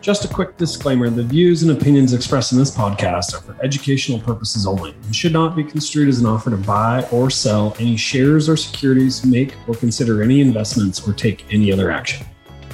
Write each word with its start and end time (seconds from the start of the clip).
Just 0.00 0.24
a 0.24 0.28
quick 0.28 0.56
disclaimer 0.56 1.10
the 1.10 1.22
views 1.22 1.62
and 1.62 1.72
opinions 1.72 2.14
expressed 2.14 2.52
in 2.52 2.58
this 2.58 2.74
podcast 2.74 3.34
are 3.34 3.42
for 3.42 3.54
educational 3.62 4.18
purposes 4.18 4.66
only 4.66 4.92
and 4.92 5.14
should 5.14 5.34
not 5.34 5.54
be 5.54 5.62
construed 5.62 6.08
as 6.08 6.20
an 6.20 6.26
offer 6.26 6.48
to 6.48 6.56
buy 6.56 7.06
or 7.12 7.28
sell 7.28 7.76
any 7.78 7.98
shares 7.98 8.48
or 8.48 8.56
securities, 8.56 9.26
make 9.26 9.54
or 9.68 9.74
consider 9.74 10.22
any 10.22 10.40
investments, 10.40 11.06
or 11.06 11.12
take 11.12 11.52
any 11.52 11.70
other 11.70 11.90
action. 11.90 12.26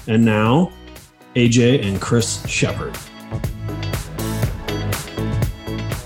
And 0.06 0.24
now, 0.24 0.70
AJ 1.34 1.84
and 1.84 2.00
Chris 2.00 2.46
Shepard. 2.46 2.96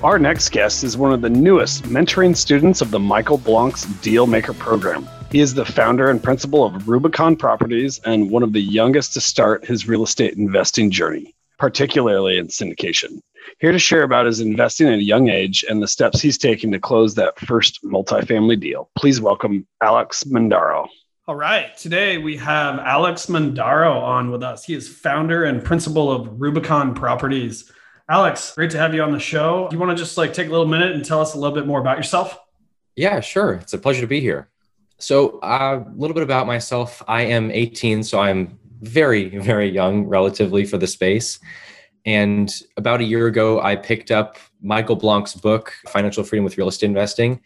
Our 0.03 0.19
next 0.19 0.49
guest 0.49 0.85
is 0.85 0.97
one 0.97 1.13
of 1.13 1.21
the 1.21 1.29
newest 1.29 1.83
mentoring 1.83 2.35
students 2.35 2.81
of 2.81 2.91
the 2.91 2.99
Michael 2.99 3.37
Blank's 3.37 3.85
Deal 4.01 4.27
Maker 4.27 4.55
program. 4.55 5.07
He 5.31 5.39
is 5.39 5.55
the 5.55 5.65
founder 5.65 6.11
and 6.11 6.21
principal 6.21 6.65
of 6.65 6.89
Rubicon 6.89 7.37
Properties 7.37 8.01
and 8.05 8.33
one 8.33 8.43
of 8.43 8.53
the 8.53 8.61
youngest 8.61 9.13
to 9.13 9.21
start 9.21 9.65
his 9.65 9.87
real 9.87 10.03
estate 10.03 10.35
investing 10.35 10.91
journey, 10.91 11.37
particularly 11.57 12.37
in 12.37 12.49
syndication. 12.49 13.21
Here 13.61 13.71
to 13.71 13.79
share 13.79 14.03
about 14.03 14.27
his 14.27 14.41
investing 14.41 14.89
at 14.89 14.95
a 14.95 15.03
young 15.03 15.29
age 15.29 15.65
and 15.69 15.81
the 15.81 15.87
steps 15.87 16.21
he's 16.21 16.37
taking 16.37 16.73
to 16.73 16.81
close 16.81 17.15
that 17.15 17.39
first 17.39 17.79
multifamily 17.85 18.59
deal. 18.59 18.91
Please 18.99 19.21
welcome 19.21 19.69
Alex 19.81 20.25
Mandaro. 20.25 20.89
All 21.29 21.37
right. 21.37 21.77
Today 21.77 22.19
we 22.19 22.37
have 22.39 22.81
Alex 22.81 23.27
Mandaro 23.27 24.03
on 24.03 24.33
with 24.33 24.43
us. 24.43 24.65
He 24.65 24.75
is 24.75 24.89
founder 24.89 25.45
and 25.45 25.63
principal 25.63 26.11
of 26.11 26.41
Rubicon 26.41 26.93
Properties. 26.93 27.71
Alex, 28.09 28.53
great 28.57 28.73
to 28.73 28.79
have 28.79 28.95
you 28.95 29.03
on 29.05 29.13
the 29.13 29.21
show. 29.21 29.69
Do 29.71 29.77
you 29.77 29.81
want 29.81 29.97
to 29.97 30.03
just 30.03 30.17
like 30.17 30.33
take 30.33 30.49
a 30.49 30.51
little 30.51 30.67
minute 30.67 30.91
and 30.91 31.05
tell 31.05 31.21
us 31.21 31.35
a 31.35 31.39
little 31.39 31.55
bit 31.55 31.69
more 31.69 31.79
about 31.79 31.99
yourself? 31.99 32.37
Yeah, 32.97 33.21
sure. 33.21 33.53
It's 33.63 33.75
a 33.75 33.79
pleasure 33.79 34.01
to 34.01 34.09
be 34.09 34.21
here. 34.21 34.49
So, 35.01 35.39
uh, 35.41 35.83
a 35.87 35.99
little 35.99 36.15
bit 36.15 36.23
about 36.23 36.47
myself. 36.47 37.03
I 37.09 37.23
am 37.23 37.51
18, 37.51 38.03
so 38.03 38.21
I'm 38.21 38.59
very, 38.83 39.39
very 39.39 39.69
young 39.69 40.07
relatively 40.07 40.65
for 40.65 40.79
the 40.79 40.87
space. 40.87 41.39
And 42.07 42.53
about 42.77 43.01
a 43.01 43.05
year 43.05 43.27
ago, 43.27 43.61
I 43.61 43.77
picked 43.77 44.11
up 44.11 44.37
Michael 44.63 44.97
Blank's 44.97 45.35
book, 45.35 45.75
Financial 45.89 46.23
Freedom 46.23 46.45
with 46.45 46.57
Real 46.59 46.69
Estate 46.69 46.87
Investing. 46.87 47.41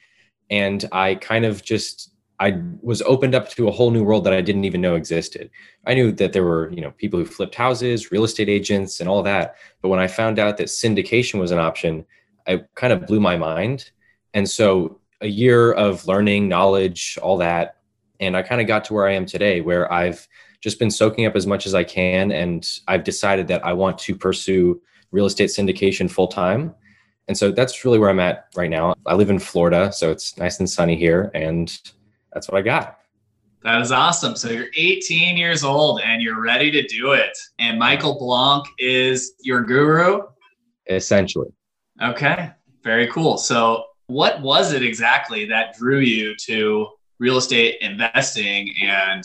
And 0.50 0.84
I 0.92 1.14
kind 1.16 1.44
of 1.44 1.62
just 1.62 2.10
I 2.40 2.60
was 2.82 3.00
opened 3.02 3.34
up 3.34 3.48
to 3.50 3.68
a 3.68 3.70
whole 3.70 3.92
new 3.92 4.02
world 4.02 4.24
that 4.24 4.32
I 4.32 4.40
didn't 4.40 4.64
even 4.64 4.80
know 4.80 4.96
existed. 4.96 5.50
I 5.86 5.94
knew 5.94 6.10
that 6.12 6.32
there 6.32 6.42
were, 6.42 6.70
you 6.72 6.80
know, 6.80 6.90
people 6.90 7.18
who 7.18 7.24
flipped 7.24 7.54
houses, 7.54 8.10
real 8.10 8.24
estate 8.24 8.48
agents, 8.48 8.98
and 8.98 9.08
all 9.08 9.22
that. 9.22 9.54
But 9.80 9.88
when 9.88 10.00
I 10.00 10.08
found 10.08 10.40
out 10.40 10.56
that 10.56 10.66
syndication 10.66 11.38
was 11.38 11.52
an 11.52 11.60
option, 11.60 12.04
I 12.46 12.64
kind 12.74 12.92
of 12.92 13.06
blew 13.06 13.20
my 13.20 13.36
mind. 13.36 13.90
And 14.34 14.50
so 14.50 14.98
a 15.24 15.28
year 15.28 15.72
of 15.72 16.06
learning, 16.06 16.48
knowledge, 16.48 17.18
all 17.22 17.38
that. 17.38 17.78
And 18.20 18.36
I 18.36 18.42
kind 18.42 18.60
of 18.60 18.66
got 18.66 18.84
to 18.84 18.94
where 18.94 19.08
I 19.08 19.14
am 19.14 19.26
today, 19.26 19.62
where 19.62 19.90
I've 19.92 20.28
just 20.60 20.78
been 20.78 20.90
soaking 20.90 21.26
up 21.26 21.34
as 21.34 21.46
much 21.46 21.66
as 21.66 21.74
I 21.74 21.82
can. 21.82 22.30
And 22.30 22.68
I've 22.86 23.04
decided 23.04 23.48
that 23.48 23.64
I 23.64 23.72
want 23.72 23.98
to 24.00 24.14
pursue 24.14 24.80
real 25.10 25.26
estate 25.26 25.50
syndication 25.50 26.10
full 26.10 26.28
time. 26.28 26.74
And 27.26 27.36
so 27.36 27.50
that's 27.50 27.84
really 27.84 27.98
where 27.98 28.10
I'm 28.10 28.20
at 28.20 28.48
right 28.54 28.68
now. 28.68 28.94
I 29.06 29.14
live 29.14 29.30
in 29.30 29.38
Florida, 29.38 29.90
so 29.92 30.10
it's 30.10 30.36
nice 30.36 30.58
and 30.58 30.68
sunny 30.68 30.94
here. 30.94 31.30
And 31.34 31.76
that's 32.32 32.48
what 32.48 32.58
I 32.58 32.62
got. 32.62 32.98
That 33.62 33.80
is 33.80 33.92
awesome. 33.92 34.36
So 34.36 34.50
you're 34.50 34.68
18 34.76 35.38
years 35.38 35.64
old 35.64 36.02
and 36.02 36.20
you're 36.20 36.42
ready 36.42 36.70
to 36.70 36.82
do 36.86 37.12
it. 37.12 37.36
And 37.58 37.78
Michael 37.78 38.18
Blank 38.18 38.66
is 38.78 39.32
your 39.40 39.62
guru? 39.62 40.20
Essentially. 40.86 41.48
Okay. 42.02 42.50
Very 42.82 43.06
cool. 43.06 43.38
So 43.38 43.86
what 44.06 44.42
was 44.42 44.72
it 44.72 44.82
exactly 44.82 45.46
that 45.46 45.76
drew 45.76 46.00
you 46.00 46.34
to 46.46 46.88
real 47.18 47.38
estate 47.38 47.76
investing? 47.80 48.74
And 48.82 49.24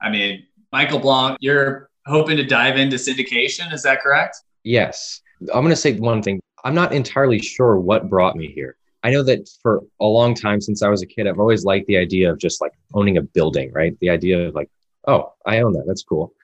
I 0.00 0.10
mean, 0.10 0.46
Michael 0.72 0.98
Blank, 0.98 1.38
you're 1.40 1.90
hoping 2.06 2.36
to 2.36 2.44
dive 2.44 2.76
into 2.76 2.96
syndication. 2.96 3.72
Is 3.72 3.82
that 3.82 4.00
correct? 4.00 4.36
Yes. 4.62 5.20
I'm 5.54 5.62
going 5.62 5.70
to 5.70 5.76
say 5.76 5.94
one 5.94 6.22
thing. 6.22 6.40
I'm 6.64 6.74
not 6.74 6.92
entirely 6.92 7.38
sure 7.38 7.78
what 7.78 8.08
brought 8.08 8.36
me 8.36 8.52
here. 8.52 8.76
I 9.02 9.10
know 9.10 9.22
that 9.22 9.48
for 9.62 9.82
a 10.00 10.04
long 10.04 10.34
time 10.34 10.60
since 10.60 10.82
I 10.82 10.88
was 10.88 11.02
a 11.02 11.06
kid, 11.06 11.26
I've 11.26 11.38
always 11.40 11.64
liked 11.64 11.86
the 11.86 11.96
idea 11.96 12.30
of 12.30 12.38
just 12.38 12.60
like 12.60 12.72
owning 12.92 13.16
a 13.16 13.22
building, 13.22 13.72
right? 13.72 13.98
The 14.00 14.10
idea 14.10 14.48
of 14.48 14.54
like, 14.54 14.68
oh, 15.06 15.32
I 15.46 15.60
own 15.60 15.72
that. 15.72 15.84
That's 15.86 16.02
cool. 16.02 16.34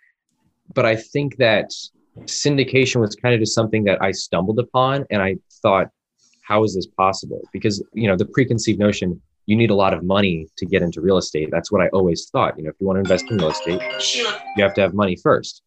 But 0.72 0.86
I 0.86 0.96
think 0.96 1.36
that 1.36 1.70
syndication 2.20 3.00
was 3.00 3.14
kind 3.14 3.34
of 3.34 3.40
just 3.40 3.54
something 3.54 3.84
that 3.84 4.02
I 4.02 4.12
stumbled 4.12 4.58
upon 4.58 5.04
and 5.10 5.22
I 5.22 5.36
thought, 5.62 5.90
how 6.46 6.62
is 6.64 6.74
this 6.74 6.86
possible? 6.86 7.40
Because, 7.52 7.84
you 7.92 8.06
know, 8.06 8.16
the 8.16 8.24
preconceived 8.26 8.78
notion, 8.78 9.20
you 9.46 9.56
need 9.56 9.70
a 9.70 9.74
lot 9.74 9.92
of 9.92 10.04
money 10.04 10.46
to 10.58 10.66
get 10.66 10.82
into 10.82 11.00
real 11.00 11.18
estate. 11.18 11.48
That's 11.50 11.72
what 11.72 11.82
I 11.82 11.88
always 11.88 12.28
thought. 12.30 12.56
You 12.56 12.64
know, 12.64 12.70
if 12.70 12.76
you 12.78 12.86
want 12.86 12.98
to 12.98 13.00
invest 13.00 13.30
in 13.30 13.38
real 13.38 13.50
estate, 13.50 13.80
you 14.56 14.62
have 14.62 14.74
to 14.74 14.80
have 14.80 14.94
money 14.94 15.16
first. 15.16 15.62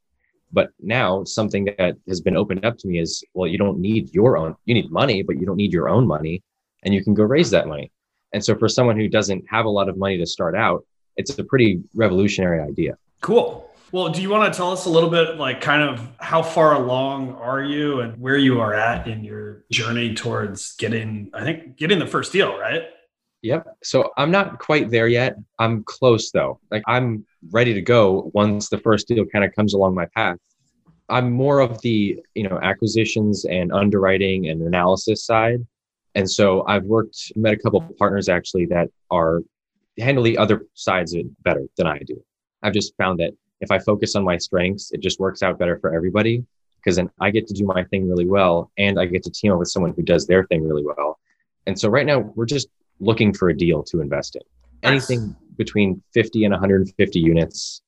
But 0.51 0.69
now 0.79 1.23
something 1.25 1.65
that 1.77 1.97
has 2.07 2.21
been 2.21 2.37
opened 2.37 2.65
up 2.65 2.77
to 2.77 2.87
me 2.87 2.99
is, 2.99 3.23
well, 3.33 3.47
you 3.47 3.57
don't 3.57 3.79
need 3.79 4.13
your 4.13 4.37
own, 4.37 4.55
you 4.65 4.73
need 4.73 4.89
money, 4.89 5.21
but 5.21 5.37
you 5.37 5.45
don't 5.45 5.57
need 5.57 5.73
your 5.73 5.89
own 5.89 6.07
money 6.07 6.41
and 6.83 6.93
you 6.93 7.03
can 7.03 7.13
go 7.13 7.23
raise 7.23 7.51
that 7.51 7.67
money. 7.67 7.91
And 8.33 8.43
so 8.43 8.55
for 8.57 8.69
someone 8.69 8.97
who 8.97 9.07
doesn't 9.07 9.43
have 9.49 9.65
a 9.65 9.69
lot 9.69 9.89
of 9.89 9.97
money 9.97 10.17
to 10.17 10.25
start 10.25 10.55
out, 10.55 10.85
it's 11.17 11.37
a 11.37 11.43
pretty 11.43 11.81
revolutionary 11.93 12.61
idea. 12.61 12.97
Cool. 13.21 13.68
Well, 13.91 14.09
do 14.09 14.21
you 14.21 14.29
want 14.29 14.53
to 14.53 14.55
tell 14.55 14.71
us 14.71 14.85
a 14.85 14.89
little 14.89 15.09
bit, 15.09 15.37
like, 15.37 15.61
kind 15.61 15.81
of 15.81 16.07
how 16.19 16.43
far 16.43 16.75
along 16.75 17.33
are 17.35 17.63
you 17.63 18.01
and 18.01 18.19
where 18.19 18.37
you 18.37 18.61
are 18.61 18.73
at 18.75 19.07
in 19.07 19.23
your 19.23 19.63
journey 19.71 20.13
towards 20.13 20.75
getting, 20.75 21.31
I 21.33 21.43
think, 21.43 21.75
getting 21.75 21.97
the 21.97 22.05
first 22.05 22.31
deal, 22.31 22.55
right? 22.57 22.83
Yep. 23.41 23.65
So 23.83 24.11
I'm 24.15 24.29
not 24.29 24.59
quite 24.59 24.91
there 24.91 25.07
yet. 25.07 25.37
I'm 25.57 25.83
close 25.85 26.29
though. 26.29 26.59
Like, 26.69 26.83
I'm 26.87 27.25
ready 27.51 27.73
to 27.73 27.81
go 27.81 28.29
once 28.33 28.69
the 28.69 28.77
first 28.77 29.07
deal 29.07 29.25
kind 29.25 29.45
of 29.45 29.55
comes 29.55 29.73
along 29.73 29.95
my 29.95 30.05
path. 30.15 30.37
I'm 31.07 31.31
more 31.31 31.59
of 31.59 31.81
the, 31.81 32.19
you 32.35 32.47
know, 32.47 32.59
acquisitions 32.61 33.45
and 33.45 33.71
underwriting 33.71 34.49
and 34.49 34.61
analysis 34.61 35.25
side. 35.25 35.65
And 36.13 36.29
so 36.29 36.63
I've 36.67 36.83
worked, 36.83 37.31
met 37.35 37.53
a 37.53 37.57
couple 37.57 37.81
of 37.81 37.97
partners 37.97 38.29
actually 38.29 38.67
that 38.67 38.89
are 39.09 39.41
handle 39.97 40.23
the 40.23 40.37
other 40.37 40.67
sides 40.75 41.13
of 41.13 41.21
it 41.21 41.43
better 41.43 41.65
than 41.77 41.87
I 41.87 41.99
do. 41.99 42.21
I've 42.61 42.73
just 42.73 42.95
found 42.97 43.19
that 43.19 43.33
if 43.61 43.71
I 43.71 43.79
focus 43.79 44.15
on 44.15 44.23
my 44.23 44.37
strengths, 44.37 44.91
it 44.91 45.01
just 45.01 45.19
works 45.19 45.43
out 45.43 45.59
better 45.59 45.77
for 45.79 45.93
everybody 45.93 46.45
because 46.77 46.95
then 46.95 47.09
I 47.19 47.31
get 47.31 47.47
to 47.47 47.53
do 47.53 47.65
my 47.65 47.83
thing 47.85 48.09
really 48.09 48.25
well 48.25 48.71
and 48.77 48.99
I 48.99 49.05
get 49.05 49.23
to 49.23 49.29
team 49.29 49.51
up 49.51 49.59
with 49.59 49.69
someone 49.69 49.93
who 49.93 50.01
does 50.01 50.27
their 50.27 50.45
thing 50.45 50.67
really 50.67 50.83
well. 50.83 51.19
And 51.67 51.79
so 51.79 51.89
right 51.89 52.05
now 52.05 52.19
we're 52.19 52.45
just 52.45 52.69
looking 52.99 53.33
for 53.33 53.49
a 53.49 53.57
deal 53.57 53.83
to 53.83 54.01
invest 54.01 54.35
in. 54.35 54.41
Anything 54.81 55.35
between 55.57 56.01
50 56.13 56.45
and 56.45 56.53
150 56.53 57.19
units, 57.19 57.81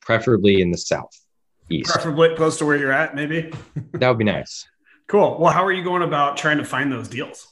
preferably 0.00 0.62
in 0.62 0.70
the 0.70 0.78
south 0.78 1.20
east. 1.68 1.90
Preferably 1.92 2.34
close 2.36 2.58
to 2.58 2.64
where 2.66 2.76
you're 2.76 2.92
at, 2.92 3.14
maybe. 3.14 3.52
that 3.94 4.08
would 4.08 4.18
be 4.18 4.24
nice. 4.24 4.66
Cool. 5.08 5.36
Well, 5.38 5.52
how 5.52 5.64
are 5.64 5.72
you 5.72 5.82
going 5.82 6.02
about 6.02 6.36
trying 6.36 6.58
to 6.58 6.64
find 6.64 6.92
those 6.92 7.08
deals? 7.08 7.48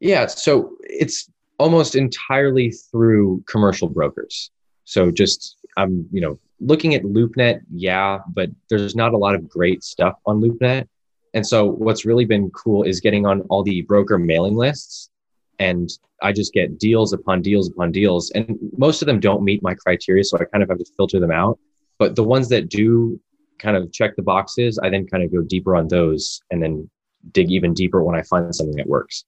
Yeah, 0.00 0.26
so 0.26 0.76
it's 0.80 1.30
almost 1.58 1.94
entirely 1.94 2.70
through 2.70 3.44
commercial 3.46 3.88
brokers. 3.88 4.50
So 4.84 5.10
just 5.10 5.56
I'm, 5.76 6.08
you 6.12 6.20
know, 6.20 6.38
looking 6.62 6.94
at 6.94 7.02
LoopNet, 7.02 7.60
yeah, 7.74 8.18
but 8.34 8.50
there's 8.70 8.94
not 8.94 9.12
a 9.12 9.18
lot 9.18 9.34
of 9.34 9.48
great 9.48 9.82
stuff 9.82 10.14
on 10.26 10.40
LoopNet. 10.40 10.86
And 11.34 11.46
so 11.46 11.66
what's 11.66 12.04
really 12.04 12.24
been 12.24 12.50
cool 12.50 12.82
is 12.82 13.00
getting 13.00 13.26
on 13.26 13.40
all 13.42 13.62
the 13.62 13.82
broker 13.82 14.18
mailing 14.18 14.54
lists 14.54 15.10
and 15.58 15.90
I 16.22 16.32
just 16.32 16.52
get 16.52 16.78
deals 16.78 17.12
upon 17.12 17.42
deals 17.42 17.68
upon 17.68 17.92
deals 17.92 18.30
and 18.30 18.58
most 18.76 19.02
of 19.02 19.06
them 19.06 19.20
don't 19.20 19.42
meet 19.42 19.62
my 19.62 19.74
criteria 19.74 20.24
so 20.24 20.38
I 20.38 20.44
kind 20.44 20.62
of 20.62 20.68
have 20.68 20.78
to 20.78 20.84
filter 20.96 21.20
them 21.20 21.30
out. 21.30 21.58
But 21.98 22.16
the 22.16 22.24
ones 22.24 22.48
that 22.50 22.68
do 22.68 23.20
kind 23.58 23.76
of 23.76 23.92
check 23.92 24.16
the 24.16 24.22
boxes, 24.22 24.78
I 24.82 24.90
then 24.90 25.06
kind 25.06 25.22
of 25.22 25.32
go 25.32 25.42
deeper 25.42 25.74
on 25.76 25.88
those 25.88 26.40
and 26.50 26.62
then 26.62 26.90
dig 27.32 27.50
even 27.50 27.74
deeper 27.74 28.02
when 28.02 28.18
I 28.18 28.22
find 28.22 28.54
something 28.54 28.76
that 28.76 28.86
works. 28.86 29.24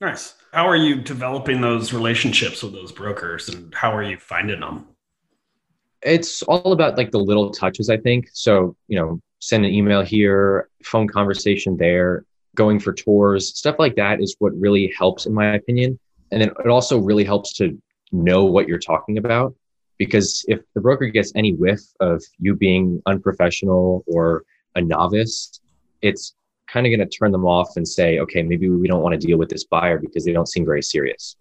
Nice. 0.00 0.34
How 0.52 0.66
are 0.68 0.76
you 0.76 0.96
developing 0.96 1.60
those 1.60 1.92
relationships 1.92 2.62
with 2.62 2.72
those 2.72 2.92
brokers 2.92 3.48
and 3.48 3.74
how 3.74 3.94
are 3.94 4.02
you 4.02 4.16
finding 4.16 4.60
them? 4.60 4.86
It's 6.04 6.42
all 6.42 6.72
about 6.72 6.96
like 6.96 7.10
the 7.10 7.18
little 7.18 7.50
touches, 7.50 7.88
I 7.88 7.96
think. 7.96 8.28
So, 8.32 8.76
you 8.88 8.98
know, 8.98 9.20
send 9.40 9.64
an 9.64 9.72
email 9.72 10.02
here, 10.02 10.68
phone 10.84 11.08
conversation 11.08 11.76
there, 11.76 12.24
going 12.54 12.78
for 12.78 12.92
tours, 12.92 13.56
stuff 13.56 13.76
like 13.78 13.96
that 13.96 14.20
is 14.20 14.36
what 14.38 14.52
really 14.58 14.92
helps, 14.96 15.26
in 15.26 15.34
my 15.34 15.54
opinion. 15.54 15.98
And 16.30 16.40
then 16.40 16.50
it 16.64 16.68
also 16.68 16.98
really 16.98 17.24
helps 17.24 17.52
to 17.54 17.80
know 18.12 18.44
what 18.44 18.68
you're 18.68 18.78
talking 18.78 19.18
about 19.18 19.54
because 19.98 20.44
if 20.48 20.60
the 20.74 20.80
broker 20.80 21.06
gets 21.08 21.32
any 21.34 21.52
whiff 21.52 21.80
of 22.00 22.22
you 22.38 22.54
being 22.54 23.02
unprofessional 23.06 24.04
or 24.06 24.44
a 24.74 24.80
novice, 24.80 25.60
it's 26.02 26.34
kind 26.68 26.86
of 26.86 26.90
going 26.90 27.08
to 27.08 27.18
turn 27.18 27.32
them 27.32 27.44
off 27.44 27.76
and 27.76 27.86
say, 27.86 28.18
okay, 28.18 28.42
maybe 28.42 28.68
we 28.68 28.88
don't 28.88 29.02
want 29.02 29.18
to 29.18 29.26
deal 29.26 29.38
with 29.38 29.48
this 29.48 29.64
buyer 29.64 29.98
because 29.98 30.24
they 30.24 30.32
don't 30.32 30.48
seem 30.48 30.64
very 30.64 30.82
serious. 30.82 31.36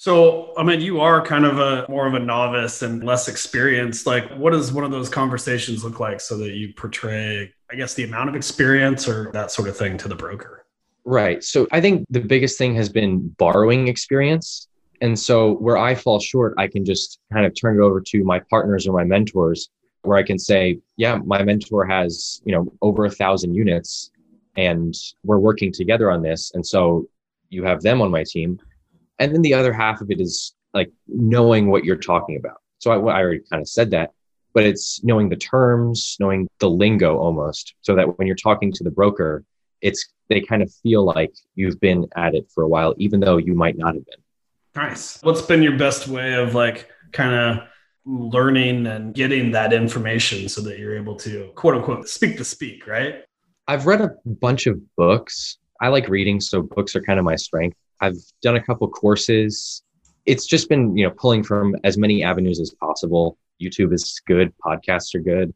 So, 0.00 0.54
I 0.56 0.62
mean, 0.62 0.80
you 0.80 1.00
are 1.00 1.20
kind 1.20 1.44
of 1.44 1.58
a 1.58 1.84
more 1.88 2.06
of 2.06 2.14
a 2.14 2.20
novice 2.20 2.82
and 2.82 3.02
less 3.02 3.26
experienced. 3.26 4.06
Like, 4.06 4.30
what 4.36 4.52
does 4.52 4.72
one 4.72 4.84
of 4.84 4.92
those 4.92 5.08
conversations 5.08 5.82
look 5.82 5.98
like 5.98 6.20
so 6.20 6.38
that 6.38 6.52
you 6.52 6.72
portray, 6.72 7.52
I 7.68 7.74
guess, 7.74 7.94
the 7.94 8.04
amount 8.04 8.28
of 8.28 8.36
experience 8.36 9.08
or 9.08 9.32
that 9.32 9.50
sort 9.50 9.68
of 9.68 9.76
thing 9.76 9.98
to 9.98 10.06
the 10.06 10.14
broker? 10.14 10.64
Right. 11.04 11.42
So, 11.42 11.66
I 11.72 11.80
think 11.80 12.06
the 12.10 12.20
biggest 12.20 12.58
thing 12.58 12.76
has 12.76 12.88
been 12.88 13.28
borrowing 13.38 13.88
experience. 13.88 14.68
And 15.00 15.18
so, 15.18 15.54
where 15.54 15.76
I 15.76 15.96
fall 15.96 16.20
short, 16.20 16.54
I 16.58 16.68
can 16.68 16.84
just 16.84 17.18
kind 17.32 17.44
of 17.44 17.52
turn 17.60 17.76
it 17.76 17.82
over 17.82 18.00
to 18.00 18.22
my 18.22 18.38
partners 18.38 18.86
or 18.86 18.96
my 18.96 19.04
mentors, 19.04 19.68
where 20.02 20.16
I 20.16 20.22
can 20.22 20.38
say, 20.38 20.78
yeah, 20.96 21.18
my 21.24 21.42
mentor 21.42 21.84
has, 21.84 22.40
you 22.44 22.52
know, 22.52 22.72
over 22.82 23.04
a 23.04 23.10
thousand 23.10 23.56
units 23.56 24.12
and 24.56 24.94
we're 25.24 25.38
working 25.38 25.72
together 25.72 26.08
on 26.08 26.22
this. 26.22 26.52
And 26.54 26.64
so, 26.64 27.08
you 27.50 27.64
have 27.64 27.82
them 27.82 28.00
on 28.00 28.12
my 28.12 28.22
team 28.22 28.60
and 29.18 29.34
then 29.34 29.42
the 29.42 29.54
other 29.54 29.72
half 29.72 30.00
of 30.00 30.10
it 30.10 30.20
is 30.20 30.54
like 30.74 30.90
knowing 31.06 31.70
what 31.70 31.84
you're 31.84 31.96
talking 31.96 32.36
about. 32.36 32.58
So 32.78 32.90
I, 32.90 32.96
I 32.96 33.20
already 33.20 33.40
kind 33.50 33.60
of 33.60 33.68
said 33.68 33.90
that, 33.90 34.12
but 34.54 34.64
it's 34.64 35.02
knowing 35.02 35.28
the 35.28 35.36
terms, 35.36 36.16
knowing 36.20 36.48
the 36.60 36.70
lingo 36.70 37.18
almost, 37.18 37.74
so 37.80 37.94
that 37.96 38.18
when 38.18 38.26
you're 38.26 38.36
talking 38.36 38.72
to 38.72 38.84
the 38.84 38.90
broker, 38.90 39.44
it's 39.80 40.12
they 40.28 40.40
kind 40.40 40.62
of 40.62 40.72
feel 40.82 41.04
like 41.04 41.32
you've 41.54 41.80
been 41.80 42.06
at 42.16 42.34
it 42.34 42.50
for 42.54 42.62
a 42.62 42.68
while, 42.68 42.94
even 42.98 43.20
though 43.20 43.38
you 43.38 43.54
might 43.54 43.78
not 43.78 43.94
have 43.94 44.04
been. 44.04 44.20
Nice. 44.76 45.18
What's 45.22 45.42
been 45.42 45.62
your 45.62 45.76
best 45.76 46.06
way 46.06 46.34
of 46.34 46.54
like 46.54 46.88
kind 47.12 47.34
of 47.34 47.68
learning 48.04 48.86
and 48.86 49.14
getting 49.14 49.50
that 49.52 49.72
information 49.72 50.48
so 50.48 50.60
that 50.62 50.78
you're 50.78 50.96
able 50.96 51.16
to 51.16 51.50
quote 51.54 51.74
unquote 51.74 52.08
speak 52.08 52.36
to 52.36 52.44
speak, 52.44 52.86
right? 52.86 53.24
I've 53.66 53.86
read 53.86 54.00
a 54.00 54.10
bunch 54.24 54.66
of 54.66 54.80
books. 54.96 55.58
I 55.80 55.88
like 55.88 56.08
reading, 56.08 56.40
so 56.40 56.62
books 56.62 56.96
are 56.96 57.02
kind 57.02 57.18
of 57.18 57.24
my 57.24 57.36
strength. 57.36 57.76
I've 58.00 58.16
done 58.42 58.56
a 58.56 58.62
couple 58.62 58.88
courses. 58.88 59.82
It's 60.26 60.46
just 60.46 60.68
been, 60.68 60.96
you 60.96 61.04
know, 61.04 61.10
pulling 61.10 61.42
from 61.42 61.76
as 61.84 61.96
many 61.96 62.22
avenues 62.22 62.60
as 62.60 62.70
possible. 62.70 63.38
YouTube 63.60 63.92
is 63.92 64.20
good, 64.26 64.52
podcasts 64.64 65.14
are 65.14 65.20
good. 65.20 65.52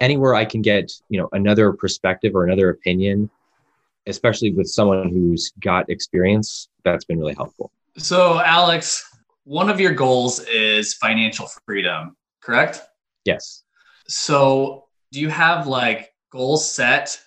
Anywhere 0.00 0.34
I 0.34 0.44
can 0.44 0.62
get, 0.62 0.90
you 1.08 1.20
know, 1.20 1.28
another 1.32 1.72
perspective 1.72 2.34
or 2.34 2.44
another 2.44 2.70
opinion, 2.70 3.30
especially 4.06 4.52
with 4.52 4.68
someone 4.68 5.08
who's 5.08 5.52
got 5.60 5.88
experience, 5.88 6.68
that's 6.84 7.04
been 7.04 7.18
really 7.18 7.34
helpful. 7.34 7.70
So, 7.96 8.40
Alex, 8.40 9.08
one 9.44 9.70
of 9.70 9.80
your 9.80 9.92
goals 9.92 10.40
is 10.40 10.94
financial 10.94 11.48
freedom, 11.66 12.16
correct? 12.40 12.80
Yes. 13.24 13.62
So, 14.08 14.86
do 15.12 15.20
you 15.20 15.28
have 15.28 15.66
like 15.66 16.12
goals 16.30 16.68
set 16.68 17.20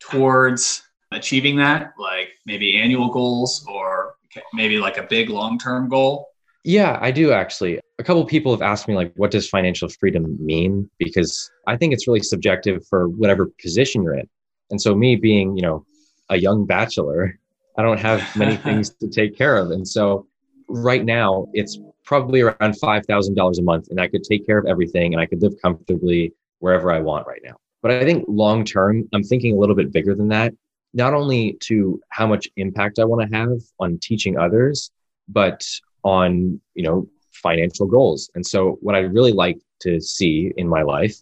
towards 0.00 0.82
achieving 1.14 1.56
that, 1.56 1.92
like 1.98 2.30
maybe 2.46 2.76
annual 2.76 3.10
goals 3.10 3.64
or 3.68 4.16
maybe 4.52 4.78
like 4.78 4.98
a 4.98 5.02
big 5.02 5.30
long 5.30 5.58
term 5.58 5.88
goal? 5.88 6.28
Yeah, 6.64 6.98
I 7.00 7.10
do 7.10 7.32
actually. 7.32 7.78
A 7.98 8.04
couple 8.04 8.24
people 8.24 8.50
have 8.52 8.62
asked 8.62 8.88
me 8.88 8.94
like 8.94 9.12
what 9.16 9.30
does 9.30 9.48
financial 9.48 9.88
freedom 9.88 10.36
mean 10.44 10.90
because 10.98 11.50
I 11.66 11.76
think 11.76 11.92
it's 11.92 12.08
really 12.08 12.22
subjective 12.22 12.86
for 12.88 13.08
whatever 13.08 13.50
position 13.60 14.02
you're 14.02 14.14
in. 14.18 14.28
And 14.70 14.80
so 14.80 14.94
me 14.94 15.14
being, 15.16 15.56
you 15.56 15.62
know, 15.62 15.84
a 16.30 16.38
young 16.38 16.64
bachelor, 16.64 17.38
I 17.76 17.82
don't 17.82 18.00
have 18.00 18.24
many 18.34 18.56
things 18.66 18.90
to 18.90 19.08
take 19.08 19.36
care 19.36 19.58
of. 19.58 19.70
And 19.70 19.86
so 19.86 20.26
right 20.68 21.04
now 21.04 21.46
it's 21.52 21.78
probably 22.04 22.40
around 22.40 22.74
$5,000 22.82 23.58
a 23.58 23.62
month 23.62 23.88
and 23.90 24.00
I 24.00 24.08
could 24.08 24.24
take 24.24 24.46
care 24.46 24.58
of 24.58 24.66
everything 24.66 25.12
and 25.12 25.20
I 25.20 25.26
could 25.26 25.42
live 25.42 25.54
comfortably 25.60 26.32
wherever 26.60 26.90
I 26.90 27.00
want 27.00 27.26
right 27.26 27.40
now. 27.44 27.56
But 27.82 27.90
I 27.90 28.04
think 28.04 28.24
long 28.26 28.64
term, 28.64 29.06
I'm 29.12 29.22
thinking 29.22 29.54
a 29.54 29.58
little 29.58 29.76
bit 29.76 29.92
bigger 29.92 30.14
than 30.14 30.28
that 30.28 30.54
not 30.94 31.12
only 31.12 31.58
to 31.60 32.00
how 32.10 32.26
much 32.26 32.48
impact 32.56 32.98
I 32.98 33.04
want 33.04 33.28
to 33.28 33.36
have 33.36 33.60
on 33.80 33.98
teaching 34.00 34.38
others, 34.38 34.90
but 35.28 35.66
on, 36.04 36.60
you 36.74 36.84
know, 36.84 37.08
financial 37.32 37.86
goals. 37.86 38.30
And 38.34 38.46
so 38.46 38.78
what 38.80 38.94
I 38.94 39.00
really 39.00 39.32
like 39.32 39.58
to 39.80 40.00
see 40.00 40.52
in 40.56 40.68
my 40.68 40.82
life 40.82 41.16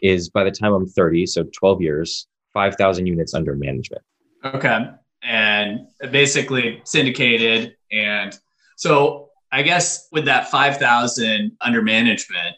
is 0.00 0.28
by 0.28 0.44
the 0.44 0.50
time 0.50 0.72
I'm 0.72 0.86
30, 0.86 1.26
so 1.26 1.44
12 1.44 1.80
years, 1.80 2.26
5,000 2.52 3.06
units 3.06 3.34
under 3.34 3.56
management. 3.56 4.02
Okay. 4.44 4.90
And 5.22 5.86
basically 6.10 6.82
syndicated. 6.84 7.76
And 7.90 8.38
so 8.76 9.30
I 9.50 9.62
guess 9.62 10.08
with 10.12 10.26
that 10.26 10.50
5,000 10.50 11.56
under 11.62 11.80
management, 11.80 12.56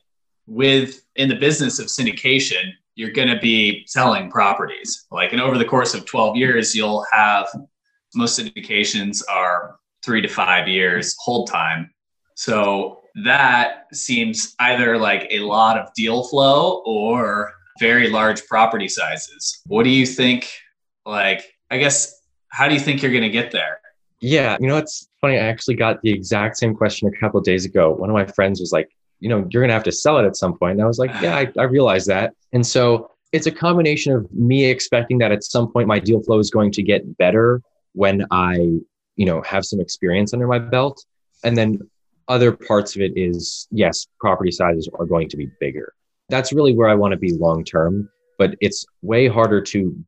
with 0.48 1.02
in 1.16 1.28
the 1.28 1.36
business 1.36 1.78
of 1.78 1.86
syndication, 1.86 2.72
you're 2.96 3.12
going 3.12 3.28
to 3.28 3.38
be 3.38 3.84
selling 3.86 4.30
properties. 4.30 5.06
Like, 5.12 5.32
and 5.32 5.40
over 5.40 5.56
the 5.58 5.64
course 5.64 5.94
of 5.94 6.04
12 6.06 6.36
years, 6.36 6.74
you'll 6.74 7.04
have 7.12 7.46
most 8.14 8.40
syndications 8.40 9.22
are 9.30 9.76
three 10.04 10.22
to 10.22 10.28
five 10.28 10.66
years 10.66 11.14
hold 11.20 11.48
time. 11.48 11.90
So 12.34 13.02
that 13.24 13.84
seems 13.92 14.54
either 14.60 14.98
like 14.98 15.26
a 15.30 15.40
lot 15.40 15.78
of 15.78 15.92
deal 15.94 16.24
flow 16.24 16.82
or 16.86 17.52
very 17.78 18.08
large 18.08 18.44
property 18.46 18.88
sizes. 18.88 19.60
What 19.66 19.84
do 19.84 19.90
you 19.90 20.06
think? 20.06 20.50
Like, 21.04 21.44
I 21.70 21.78
guess, 21.78 22.22
how 22.48 22.66
do 22.66 22.74
you 22.74 22.80
think 22.80 23.02
you're 23.02 23.12
going 23.12 23.22
to 23.22 23.30
get 23.30 23.52
there? 23.52 23.80
Yeah, 24.20 24.56
you 24.58 24.66
know, 24.66 24.78
it's 24.78 25.08
funny. 25.20 25.36
I 25.36 25.44
actually 25.46 25.74
got 25.74 26.00
the 26.00 26.10
exact 26.10 26.56
same 26.56 26.74
question 26.74 27.08
a 27.08 27.20
couple 27.20 27.40
days 27.42 27.66
ago. 27.66 27.92
One 27.92 28.08
of 28.08 28.14
my 28.14 28.24
friends 28.24 28.60
was 28.60 28.72
like, 28.72 28.88
you 29.20 29.28
know, 29.28 29.46
you're 29.50 29.62
going 29.62 29.68
to 29.68 29.74
have 29.74 29.84
to 29.84 29.92
sell 29.92 30.18
it 30.18 30.26
at 30.26 30.36
some 30.36 30.58
point. 30.58 30.72
And 30.72 30.82
I 30.82 30.86
was 30.86 30.98
like, 30.98 31.10
yeah, 31.22 31.36
I, 31.36 31.52
I 31.58 31.64
realize 31.64 32.06
that. 32.06 32.34
And 32.52 32.66
so 32.66 33.10
it's 33.32 33.46
a 33.46 33.50
combination 33.50 34.12
of 34.12 34.30
me 34.32 34.64
expecting 34.64 35.18
that 35.18 35.32
at 35.32 35.44
some 35.44 35.70
point 35.72 35.88
my 35.88 35.98
deal 35.98 36.22
flow 36.22 36.38
is 36.38 36.50
going 36.50 36.72
to 36.72 36.82
get 36.82 37.16
better 37.18 37.62
when 37.92 38.26
I, 38.30 38.56
you 39.16 39.26
know, 39.26 39.42
have 39.42 39.64
some 39.64 39.80
experience 39.80 40.32
under 40.32 40.46
my 40.46 40.58
belt. 40.58 41.04
And 41.44 41.56
then 41.56 41.78
other 42.28 42.52
parts 42.52 42.94
of 42.96 43.02
it 43.02 43.12
is, 43.16 43.68
yes, 43.70 44.06
property 44.20 44.50
sizes 44.50 44.88
are 44.94 45.06
going 45.06 45.28
to 45.30 45.36
be 45.36 45.48
bigger. 45.60 45.92
That's 46.28 46.52
really 46.52 46.74
where 46.74 46.88
I 46.88 46.94
want 46.94 47.12
to 47.12 47.18
be 47.18 47.32
long 47.32 47.64
term. 47.64 48.08
But 48.38 48.56
it's 48.60 48.84
way 49.00 49.28
harder 49.28 49.62
to 49.62 50.04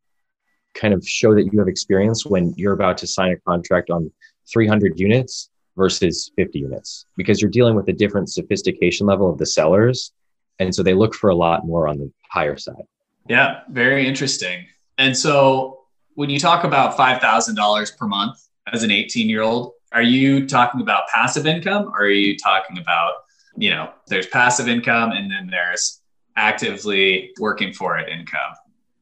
kind 0.75 0.93
of 0.93 1.07
show 1.07 1.35
that 1.35 1.51
you 1.51 1.59
have 1.59 1.69
experience 1.69 2.27
when 2.27 2.53
you're 2.57 2.75
about 2.75 2.99
to 2.99 3.07
sign 3.07 3.33
a 3.33 3.37
contract 3.39 3.89
on 3.91 4.11
300 4.53 4.99
units 4.99 5.51
versus 5.79 6.31
50 6.37 6.59
units 6.59 7.07
because 7.17 7.41
you're 7.41 7.51
dealing 7.51 7.75
with 7.75 7.89
a 7.89 7.93
different 7.93 8.29
sophistication 8.29 9.07
level 9.07 9.31
of 9.31 9.39
the 9.39 9.47
sellers. 9.47 10.13
And 10.59 10.75
so 10.75 10.83
they 10.83 10.93
look 10.93 11.15
for 11.15 11.31
a 11.31 11.35
lot 11.35 11.65
more 11.65 11.89
on 11.89 11.99
the 11.99 12.13
higher 12.31 12.59
side. 12.59 12.83
Yeah, 13.29 13.61
very 13.71 14.07
interesting. 14.07 14.67
And 14.99 15.17
so 15.17 15.85
when 16.15 16.29
you 16.29 16.39
talk 16.39 16.65
about 16.65 16.99
$5,000 16.99 17.97
per 17.97 18.07
month 18.07 18.37
as 18.73 18.83
an 18.83 18.91
18 18.91 19.31
year 19.31 19.43
old, 19.43 19.73
are 19.93 20.03
you 20.03 20.47
talking 20.47 20.81
about 20.81 21.09
passive 21.09 21.47
income 21.47 21.91
or 21.95 22.03
are 22.03 22.11
you 22.11 22.37
talking 22.37 22.79
about, 22.79 23.13
you 23.57 23.71
know, 23.71 23.91
there's 24.09 24.27
passive 24.27 24.69
income 24.69 25.13
and 25.13 25.31
then 25.31 25.49
there's 25.51 26.03
actively 26.37 27.31
working 27.39 27.73
for 27.73 27.97
it 27.99 28.09
income? 28.09 28.53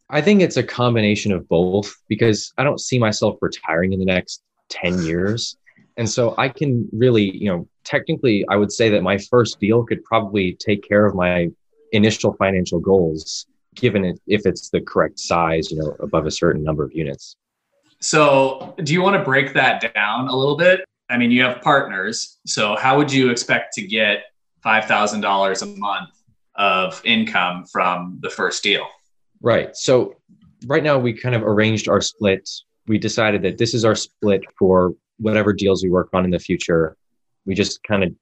I 0.08 0.20
think 0.20 0.40
it's 0.40 0.56
a 0.56 0.62
combination 0.62 1.32
of 1.32 1.48
both 1.48 1.92
because 2.08 2.52
I 2.58 2.62
don't 2.64 2.80
see 2.80 2.98
myself 2.98 3.38
retiring 3.40 3.92
in 3.92 3.98
the 3.98 4.04
next 4.04 4.42
10 4.70 5.02
years. 5.02 5.56
And 5.96 6.08
so 6.08 6.34
I 6.36 6.48
can 6.48 6.88
really, 6.92 7.36
you 7.36 7.48
know, 7.48 7.68
technically, 7.84 8.44
I 8.48 8.56
would 8.56 8.70
say 8.70 8.90
that 8.90 9.02
my 9.02 9.18
first 9.18 9.58
deal 9.60 9.84
could 9.84 10.04
probably 10.04 10.54
take 10.54 10.86
care 10.86 11.06
of 11.06 11.14
my 11.14 11.48
initial 11.92 12.34
financial 12.34 12.80
goals, 12.80 13.46
given 13.74 14.04
it 14.04 14.20
if 14.26 14.44
it's 14.44 14.68
the 14.68 14.80
correct 14.80 15.18
size, 15.18 15.70
you 15.70 15.78
know, 15.78 15.96
above 16.00 16.26
a 16.26 16.30
certain 16.30 16.62
number 16.62 16.84
of 16.84 16.92
units. 16.92 17.36
So, 18.00 18.74
do 18.82 18.92
you 18.92 19.00
want 19.00 19.16
to 19.16 19.22
break 19.22 19.54
that 19.54 19.94
down 19.94 20.28
a 20.28 20.36
little 20.36 20.56
bit? 20.56 20.84
I 21.08 21.16
mean, 21.16 21.30
you 21.30 21.42
have 21.44 21.62
partners. 21.62 22.38
So, 22.46 22.76
how 22.76 22.98
would 22.98 23.10
you 23.10 23.30
expect 23.30 23.72
to 23.74 23.82
get 23.82 24.24
$5,000 24.64 25.62
a 25.62 25.66
month 25.78 26.10
of 26.56 27.00
income 27.04 27.64
from 27.64 28.18
the 28.20 28.28
first 28.28 28.62
deal? 28.62 28.86
Right. 29.40 29.74
So, 29.74 30.16
right 30.66 30.82
now, 30.82 30.98
we 30.98 31.14
kind 31.14 31.34
of 31.34 31.42
arranged 31.42 31.88
our 31.88 32.02
split. 32.02 32.48
We 32.86 32.98
decided 32.98 33.40
that 33.42 33.56
this 33.56 33.72
is 33.72 33.84
our 33.84 33.94
split 33.94 34.42
for 34.58 34.94
whatever 35.18 35.52
deals 35.52 35.82
we 35.82 35.90
work 35.90 36.08
on 36.12 36.24
in 36.24 36.30
the 36.30 36.38
future, 36.38 36.96
we 37.44 37.54
just 37.54 37.82
kind 37.82 38.04
of 38.04 38.12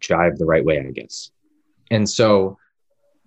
jive 0.00 0.36
the 0.36 0.44
right 0.44 0.64
way, 0.64 0.78
I 0.78 0.90
guess. 0.90 1.30
And 1.90 2.08
so, 2.08 2.58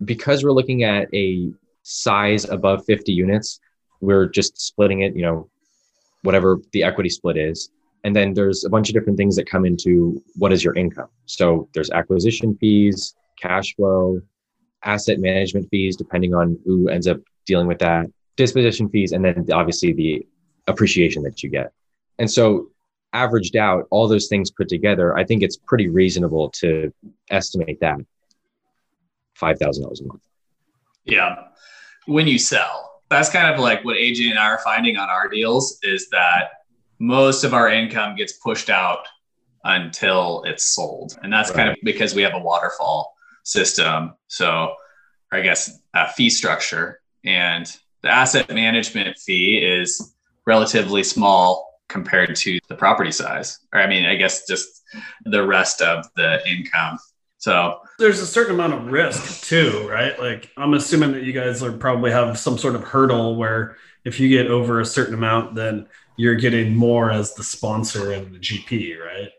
because 0.04 0.44
we're 0.44 0.52
looking 0.52 0.84
at 0.84 1.08
a 1.14 1.52
size 1.84 2.46
above 2.50 2.84
50 2.86 3.14
units, 3.14 3.60
we're 4.02 4.28
just 4.28 4.60
splitting 4.60 5.02
it, 5.02 5.16
you 5.16 5.22
know, 5.22 5.50
whatever 6.24 6.60
the 6.74 6.84
equity 6.84 7.10
split 7.10 7.38
is. 7.38 7.70
And 8.04 8.16
then 8.16 8.34
there's 8.34 8.66
a 8.66 8.70
bunch 8.70 8.90
of 8.90 8.94
different 8.94 9.18
things 9.18 9.36
that 9.36 9.50
come 9.50 9.66
into 9.66 10.22
what 10.36 10.52
is 10.52 10.64
your 10.64 10.76
income. 10.76 11.08
So 11.26 11.70
there's 11.74 11.90
acquisition 11.90 12.56
fees, 12.58 13.16
cash 13.40 13.76
flow, 13.76 14.22
asset 14.84 15.20
management 15.20 15.68
fees, 15.70 15.96
depending 15.96 16.34
on 16.34 16.60
who 16.66 16.90
ends 16.90 17.08
up 17.08 17.18
dealing 17.46 17.68
with 17.68 17.80
that, 17.80 18.08
disposition 18.36 18.90
fees, 18.90 19.12
and 19.12 19.24
then 19.24 19.48
obviously 19.52 19.94
the 19.94 20.26
appreciation 20.68 21.24
that 21.24 21.42
you 21.42 21.50
get. 21.50 21.72
And 22.20 22.30
so 22.30 22.70
averaged 23.16 23.56
out, 23.56 23.88
all 23.92 24.08
those 24.08 24.28
things 24.28 24.52
put 24.52 24.68
together, 24.68 25.18
I 25.18 25.24
think 25.24 25.44
it's 25.44 25.58
pretty 25.58 25.88
reasonable 25.88 26.50
to 26.62 26.94
estimate 27.30 27.80
that 27.82 27.98
five 29.36 29.58
thousand 29.60 29.84
dollars 29.84 30.02
a 30.02 30.06
month. 30.06 30.22
Yeah, 31.06 31.36
when 32.06 32.28
you 32.28 32.38
sell, 32.38 33.02
that's 33.10 33.30
kind 33.30 33.54
of 33.54 33.60
like 33.60 33.84
what 33.86 33.98
AJ 33.98 34.30
and 34.30 34.40
I 34.40 34.48
are 34.48 34.60
finding 34.64 34.98
on 34.98 35.10
our 35.10 35.28
deals 35.28 35.78
is 35.84 36.10
that 36.10 36.50
most 37.00 37.44
of 37.44 37.54
our 37.54 37.70
income 37.70 38.16
gets 38.16 38.34
pushed 38.34 38.70
out 38.70 39.08
until 39.64 40.44
it's 40.46 40.66
sold. 40.66 41.18
And 41.24 41.32
that's 41.32 41.50
right. 41.50 41.58
kind 41.58 41.70
of 41.70 41.76
because 41.84 42.16
we 42.16 42.22
have 42.22 42.34
a 42.34 42.40
waterfall 42.40 43.16
system. 43.44 44.14
So, 44.28 44.74
I 45.32 45.42
guess 45.42 45.80
a 45.94 46.08
fee 46.10 46.30
structure 46.30 47.02
and 47.26 47.66
the 48.02 48.10
asset 48.10 48.50
management 48.50 49.18
fee 49.18 49.58
is 49.58 50.14
relatively 50.46 51.04
small 51.04 51.65
compared 51.90 52.36
to 52.36 52.60
the 52.68 52.76
property 52.76 53.12
size. 53.12 53.60
Or 53.74 53.82
I 53.82 53.88
mean, 53.88 54.06
I 54.06 54.16
guess 54.16 54.46
just 54.48 54.84
the 55.26 55.46
rest 55.46 55.82
of 55.82 56.06
the 56.16 56.48
income. 56.48 56.98
So 57.38 57.80
there's 58.00 58.22
a 58.22 58.28
certain 58.28 58.56
amount 58.56 58.74
of 58.74 58.92
risk 58.92 59.44
too, 59.44 59.88
right? 59.90 60.18
Like 60.20 60.50
I'm 60.58 60.74
assuming 60.74 61.12
that 61.12 61.24
you 61.24 61.34
guys 61.34 61.62
are 61.62 61.72
probably 61.72 62.12
have 62.12 62.40
some 62.40 62.58
sort 62.58 62.76
of 62.76 62.84
hurdle 62.84 63.36
where 63.36 63.78
if 64.04 64.20
you 64.20 64.30
get 64.30 64.48
over 64.48 64.80
a 64.80 64.86
certain 64.86 65.14
amount, 65.14 65.56
then 65.56 65.88
you're 66.18 66.36
getting 66.36 66.76
more 66.76 67.12
as 67.12 67.34
the 67.36 67.44
sponsor 67.44 68.14
and 68.14 68.34
the 68.34 68.40
GP, 68.40 69.00
right? 69.00 69.30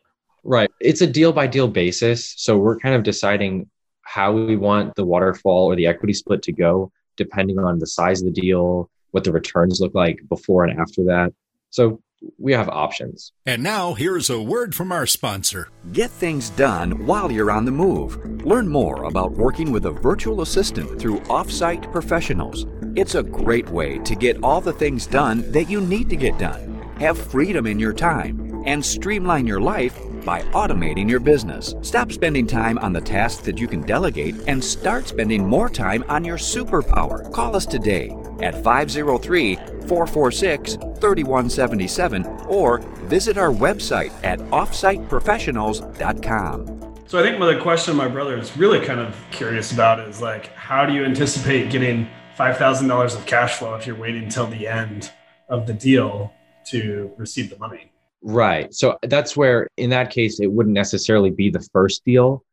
Right. 0.45 0.71
It's 0.81 1.00
a 1.00 1.07
deal 1.07 1.33
by 1.33 1.49
deal 1.49 1.67
basis. 1.67 2.35
So 2.37 2.57
we're 2.57 2.79
kind 2.79 2.95
of 2.95 3.03
deciding 3.03 3.69
how 4.03 4.33
we 4.33 4.57
want 4.57 4.95
the 4.95 5.05
waterfall 5.05 5.67
or 5.67 5.75
the 5.75 5.87
equity 5.87 6.12
split 6.12 6.43
to 6.43 6.53
go, 6.53 6.93
depending 7.17 7.59
on 7.59 7.81
the 7.81 7.87
size 7.87 8.23
of 8.23 8.33
the 8.33 8.41
deal, 8.41 8.88
what 9.11 9.25
the 9.25 9.33
returns 9.33 9.81
look 9.81 9.95
like 9.95 10.21
before 10.29 10.65
and 10.65 10.79
after 10.79 11.03
that. 11.05 11.33
So 11.71 12.00
we 12.38 12.52
have 12.52 12.68
options. 12.68 13.32
And 13.44 13.62
now 13.62 13.94
here's 13.94 14.30
a 14.30 14.40
word 14.40 14.75
from 14.75 14.92
our 14.92 15.06
sponsor. 15.06 15.68
Get 15.92 16.11
things 16.11 16.50
done 16.50 17.06
while 17.06 17.30
you're 17.30 17.50
on 17.50 17.64
the 17.64 17.70
move. 17.70 18.16
Learn 18.44 18.68
more 18.68 19.04
about 19.04 19.32
working 19.32 19.73
with 19.73 19.87
a 19.87 19.90
virtual 19.90 20.42
assistant 20.42 21.00
through 21.00 21.20
Offsite 21.20 21.90
Professionals. 21.92 22.66
It's 22.94 23.14
a 23.14 23.23
great 23.23 23.68
way 23.68 23.99
to 24.00 24.14
get 24.14 24.42
all 24.42 24.61
the 24.61 24.73
things 24.73 25.06
done 25.06 25.50
that 25.52 25.70
you 25.70 25.80
need 25.80 26.08
to 26.11 26.16
get 26.16 26.38
done. 26.38 26.80
Have 26.99 27.18
freedom 27.18 27.66
in 27.66 27.78
your 27.78 27.92
time 27.92 28.62
and 28.66 28.85
streamline 28.85 29.46
your 29.46 29.61
life 29.61 29.99
by 30.25 30.42
automating 30.52 31.08
your 31.08 31.20
business. 31.20 31.75
Stop 31.82 32.11
spending 32.11 32.46
time 32.46 32.78
on 32.78 32.92
the 32.92 33.00
tasks 33.00 33.42
that 33.42 33.58
you 33.58 33.68
can 33.68 33.82
delegate 33.82 34.35
and 34.49 34.62
start 34.62 35.06
spending 35.06 35.46
more 35.46 35.68
time 35.68 36.04
on 36.08 36.25
your 36.25 36.37
superpower. 36.37 37.32
Call 37.32 37.54
us 37.54 37.64
today 37.64 38.11
at 38.40 38.62
503 38.62 39.57
446 39.57 40.75
3177 40.75 42.26
or 42.49 42.78
visit 43.07 43.38
our 43.38 43.50
website 43.50 44.12
at 44.25 44.38
offsiteprofessionals.com. 44.38 46.76
So 47.09 47.21
I 47.21 47.23
think 47.23 47.38
the 47.38 47.61
question 47.61 47.95
my 47.95 48.09
brother 48.09 48.37
is 48.37 48.57
really 48.57 48.85
kind 48.85 48.99
of 48.99 49.14
curious 49.31 49.71
about 49.71 50.00
is 50.00 50.21
like, 50.21 50.52
how 50.55 50.85
do 50.85 50.93
you 50.93 51.05
anticipate 51.05 51.71
getting 51.71 52.09
$5,000 52.37 53.16
of 53.16 53.26
cash 53.26 53.59
flow 53.59 53.76
if 53.76 53.87
you're 53.87 53.95
waiting 53.95 54.25
until 54.25 54.49
the 54.49 54.66
end 54.66 55.12
of 55.49 55.69
the 55.69 55.73
deal 55.73 56.33
to 56.71 57.12
receive 57.16 57.49
the 57.49 57.57
money? 57.59 57.93
Right. 58.23 58.75
So 58.75 58.99
that's 59.05 59.37
where, 59.37 59.69
in 59.76 59.90
that 59.90 60.11
case, 60.11 60.40
it 60.40 60.50
wouldn't 60.50 60.75
necessarily 60.75 61.31
be 61.31 61.49
the 61.49 61.61
first 61.73 62.05
deal, 62.05 62.45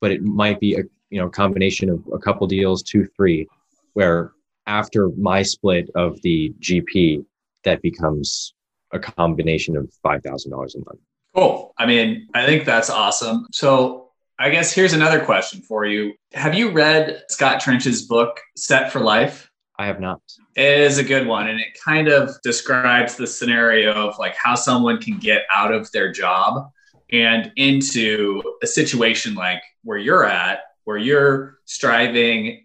but 0.00 0.10
it 0.10 0.22
might 0.22 0.58
be 0.58 0.74
a 0.74 0.82
you 1.10 1.20
know 1.20 1.28
combination 1.28 1.88
of 1.88 2.02
a 2.12 2.18
couple 2.18 2.48
deals, 2.48 2.82
two, 2.82 3.06
three, 3.16 3.46
where 3.92 4.32
after 4.70 5.10
my 5.18 5.42
split 5.42 5.90
of 5.96 6.22
the 6.22 6.54
GP, 6.60 7.24
that 7.64 7.82
becomes 7.82 8.54
a 8.92 9.00
combination 9.00 9.76
of 9.76 9.90
$5,000 10.04 10.46
a 10.46 10.52
month. 10.54 11.00
Cool. 11.34 11.74
I 11.76 11.86
mean, 11.86 12.28
I 12.34 12.46
think 12.46 12.64
that's 12.64 12.88
awesome. 12.88 13.46
So, 13.52 14.10
I 14.38 14.48
guess 14.48 14.72
here's 14.72 14.94
another 14.94 15.22
question 15.22 15.60
for 15.60 15.84
you. 15.84 16.14
Have 16.32 16.54
you 16.54 16.70
read 16.70 17.24
Scott 17.28 17.60
Trench's 17.60 18.06
book, 18.06 18.40
Set 18.56 18.90
for 18.90 19.00
Life? 19.00 19.50
I 19.78 19.84
have 19.86 20.00
not. 20.00 20.22
It 20.56 20.78
is 20.78 20.96
a 20.96 21.04
good 21.04 21.26
one. 21.26 21.48
And 21.48 21.60
it 21.60 21.78
kind 21.84 22.08
of 22.08 22.30
describes 22.42 23.16
the 23.16 23.26
scenario 23.26 23.92
of 23.92 24.18
like 24.18 24.34
how 24.36 24.54
someone 24.54 24.98
can 24.98 25.18
get 25.18 25.42
out 25.52 25.74
of 25.74 25.92
their 25.92 26.10
job 26.10 26.70
and 27.12 27.52
into 27.56 28.42
a 28.62 28.66
situation 28.66 29.34
like 29.34 29.62
where 29.84 29.98
you're 29.98 30.24
at, 30.24 30.60
where 30.84 30.96
you're 30.96 31.58
striving 31.66 32.64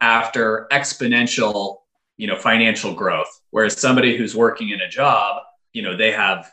after 0.00 0.66
exponential, 0.70 1.78
you 2.16 2.26
know, 2.26 2.36
financial 2.36 2.94
growth. 2.94 3.40
Whereas 3.50 3.78
somebody 3.78 4.16
who's 4.16 4.36
working 4.36 4.70
in 4.70 4.80
a 4.80 4.88
job, 4.88 5.42
you 5.72 5.82
know, 5.82 5.96
they 5.96 6.12
have 6.12 6.50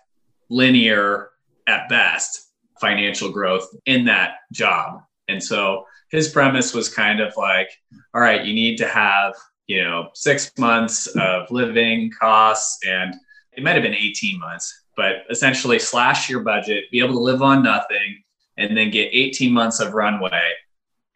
linear 0.49 1.29
at 1.67 1.89
best 1.89 2.51
financial 2.79 3.31
growth 3.31 3.67
in 3.85 4.05
that 4.05 4.35
job. 4.51 5.01
And 5.27 5.43
so 5.43 5.85
his 6.09 6.29
premise 6.29 6.73
was 6.73 6.93
kind 6.93 7.19
of 7.19 7.35
like, 7.35 7.69
all 8.13 8.21
right, 8.21 8.45
you 8.45 8.53
need 8.53 8.77
to 8.77 8.87
have, 8.87 9.33
you 9.67 9.83
know, 9.83 10.09
six 10.13 10.51
months 10.57 11.07
of 11.07 11.49
living 11.51 12.11
costs 12.17 12.79
and 12.87 13.15
it 13.51 13.63
might 13.63 13.73
have 13.73 13.83
been 13.83 13.93
18 13.93 14.39
months, 14.39 14.83
but 14.95 15.23
essentially 15.29 15.79
slash 15.79 16.29
your 16.29 16.41
budget, 16.41 16.85
be 16.91 16.99
able 16.99 17.15
to 17.15 17.19
live 17.19 17.41
on 17.41 17.63
nothing, 17.63 18.23
and 18.57 18.77
then 18.77 18.91
get 18.91 19.09
18 19.11 19.51
months 19.51 19.79
of 19.79 19.93
runway 19.93 20.51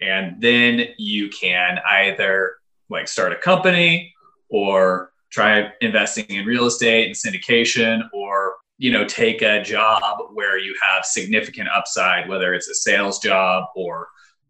and 0.01 0.41
then 0.41 0.87
you 0.97 1.29
can 1.29 1.79
either 1.87 2.55
like 2.89 3.07
start 3.07 3.31
a 3.31 3.37
company 3.37 4.13
or 4.49 5.11
try 5.29 5.71
investing 5.81 6.25
in 6.29 6.45
real 6.45 6.65
estate 6.65 7.05
and 7.05 7.15
syndication 7.15 8.01
or 8.13 8.55
you 8.77 8.91
know 8.91 9.05
take 9.05 9.41
a 9.41 9.61
job 9.61 10.01
where 10.33 10.57
you 10.57 10.75
have 10.81 11.05
significant 11.05 11.69
upside 11.69 12.27
whether 12.27 12.53
it's 12.53 12.67
a 12.67 12.75
sales 12.75 13.19
job 13.19 13.65
or 13.75 14.07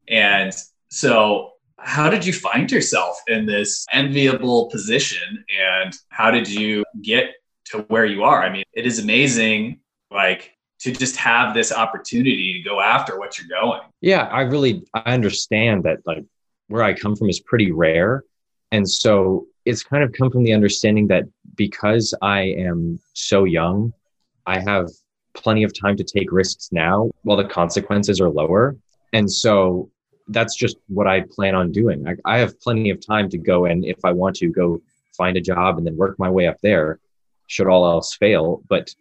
and 0.08 0.54
so 0.90 1.52
how 1.78 2.10
did 2.10 2.26
you 2.26 2.34
find 2.34 2.72
yourself 2.72 3.20
in 3.28 3.46
this 3.46 3.86
enviable 3.92 4.70
position 4.70 5.44
and 5.60 5.94
how 6.10 6.30
did 6.30 6.48
you 6.48 6.84
get 7.02 7.32
to 7.66 7.80
where 7.88 8.06
you 8.06 8.24
are? 8.24 8.44
I 8.44 8.52
mean 8.52 8.64
it 8.74 8.86
is 8.86 9.00
amazing 9.00 9.80
like 10.12 10.52
to 10.82 10.92
just 10.92 11.16
have 11.16 11.54
this 11.54 11.72
opportunity 11.72 12.54
to 12.54 12.68
go 12.68 12.82
after 12.82 13.20
what 13.20 13.38
you're 13.38 13.48
going. 13.48 13.82
Yeah, 14.02 14.24
I 14.24 14.42
really 14.42 14.84
I 14.94 15.14
understand 15.14 15.84
that 15.84 16.00
like 16.06 16.26
where 16.68 16.84
I 16.84 16.94
come 16.94 17.16
from 17.16 17.30
is 17.30 17.40
pretty 17.40 17.72
rare. 17.72 18.24
And 18.72 18.90
so 18.90 19.46
it's 19.66 19.84
kind 19.84 20.04
of 20.04 20.12
come 20.14 20.32
from 20.32 20.44
the 20.44 20.54
understanding 20.54 21.08
that 21.08 21.26
because 21.56 22.14
I 22.22 22.42
am 22.42 23.00
so 23.14 23.44
young, 23.44 23.94
I 24.48 24.60
have 24.60 24.88
plenty 25.36 25.64
of 25.64 25.78
time 25.80 25.96
to 25.98 26.04
take 26.04 26.32
risks 26.32 26.70
now 26.72 27.12
while 27.24 27.38
the 27.38 27.46
consequences 27.46 28.20
are 28.20 28.30
lower. 28.30 28.76
And 29.14 29.32
so 29.32 29.92
that's 30.30 30.56
just 30.56 30.78
what 30.88 31.08
I 31.08 31.22
plan 31.22 31.54
on 31.54 31.72
doing. 31.72 32.08
I, 32.08 32.16
I 32.26 32.40
have 32.40 32.60
plenty 32.60 32.90
of 32.90 33.06
time 33.06 33.30
to 33.30 33.38
go 33.38 33.66
and 33.66 33.86
if 33.86 34.04
I 34.04 34.12
want 34.12 34.36
to 34.38 34.48
go 34.48 34.82
find 35.16 35.38
a 35.38 35.42
job 35.42 35.78
and 35.78 35.86
then 35.86 35.96
work 35.96 36.18
my 36.18 36.30
way 36.30 36.48
up 36.48 36.58
there, 36.64 37.00
should 37.48 37.68
all 37.68 37.86
else 37.86 38.16
fail. 38.16 38.64
But 38.68 38.96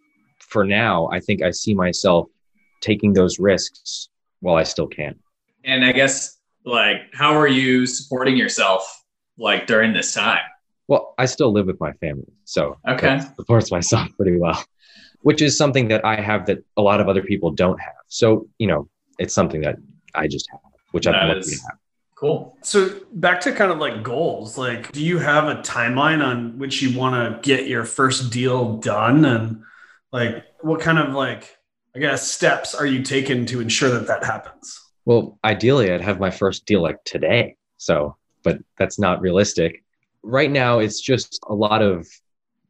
for 0.50 0.64
now, 0.64 1.08
I 1.10 1.20
think 1.20 1.42
I 1.42 1.50
see 1.50 1.74
myself 1.74 2.28
taking 2.80 3.12
those 3.12 3.38
risks 3.38 4.08
while 4.40 4.56
I 4.56 4.64
still 4.64 4.86
can. 4.86 5.14
And 5.64 5.84
I 5.84 5.92
guess, 5.92 6.38
like, 6.64 7.02
how 7.12 7.38
are 7.38 7.48
you 7.48 7.86
supporting 7.86 8.36
yourself 8.36 9.04
like 9.38 9.66
during 9.66 9.92
this 9.92 10.12
time? 10.12 10.40
Well, 10.88 11.14
I 11.18 11.26
still 11.26 11.52
live 11.52 11.66
with 11.66 11.78
my 11.80 11.92
family, 11.94 12.32
so 12.44 12.76
okay, 12.88 13.20
supports 13.36 13.70
myself 13.70 14.08
pretty 14.16 14.38
well, 14.38 14.62
which 15.22 15.40
is 15.40 15.56
something 15.56 15.86
that 15.88 16.04
I 16.04 16.16
have 16.16 16.46
that 16.46 16.64
a 16.76 16.82
lot 16.82 17.00
of 17.00 17.08
other 17.08 17.22
people 17.22 17.52
don't 17.52 17.80
have. 17.80 17.94
So 18.08 18.48
you 18.58 18.66
know, 18.66 18.88
it's 19.18 19.32
something 19.32 19.60
that 19.60 19.76
I 20.14 20.26
just 20.26 20.48
have, 20.50 20.60
which 20.90 21.06
I'm 21.06 21.28
lucky 21.28 21.42
to 21.42 21.62
have. 21.62 21.78
Cool. 22.16 22.56
So 22.62 23.00
back 23.12 23.40
to 23.42 23.52
kind 23.52 23.70
of 23.70 23.78
like 23.78 24.02
goals. 24.02 24.58
Like, 24.58 24.92
do 24.92 25.02
you 25.02 25.18
have 25.18 25.44
a 25.44 25.62
timeline 25.62 26.22
on 26.22 26.58
which 26.58 26.82
you 26.82 26.98
want 26.98 27.14
to 27.14 27.48
get 27.48 27.66
your 27.66 27.84
first 27.84 28.30
deal 28.30 28.76
done 28.76 29.24
and 29.24 29.62
like, 30.12 30.44
what 30.60 30.80
kind 30.80 30.98
of 30.98 31.14
like, 31.14 31.56
I 31.94 31.98
guess, 31.98 32.30
steps 32.30 32.74
are 32.74 32.86
you 32.86 33.02
taking 33.02 33.46
to 33.46 33.60
ensure 33.60 33.90
that 33.90 34.06
that 34.06 34.24
happens? 34.24 34.78
Well, 35.04 35.38
ideally, 35.44 35.92
I'd 35.92 36.00
have 36.00 36.20
my 36.20 36.30
first 36.30 36.66
deal 36.66 36.82
like 36.82 37.02
today. 37.04 37.56
So, 37.78 38.16
but 38.42 38.58
that's 38.78 38.98
not 38.98 39.20
realistic. 39.20 39.82
Right 40.22 40.50
now, 40.50 40.78
it's 40.78 41.00
just 41.00 41.40
a 41.48 41.54
lot 41.54 41.82
of 41.82 42.06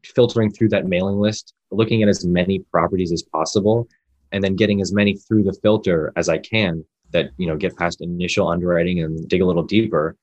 filtering 0.04 0.50
through 0.50 0.68
that 0.70 0.86
mailing 0.86 1.18
list, 1.18 1.54
looking 1.70 2.02
at 2.02 2.08
as 2.08 2.24
many 2.24 2.60
properties 2.70 3.12
as 3.12 3.22
possible, 3.22 3.88
and 4.32 4.42
then 4.42 4.56
getting 4.56 4.80
as 4.80 4.92
many 4.92 5.16
through 5.16 5.42
the 5.42 5.58
filter 5.62 6.12
as 6.16 6.28
I 6.28 6.38
can 6.38 6.84
that, 7.12 7.30
you 7.36 7.46
know, 7.46 7.56
get 7.56 7.76
past 7.76 8.00
initial 8.00 8.48
underwriting 8.48 9.02
and 9.02 9.28
dig 9.28 9.42
a 9.42 9.46
little 9.46 9.64
deeper. 9.64 10.16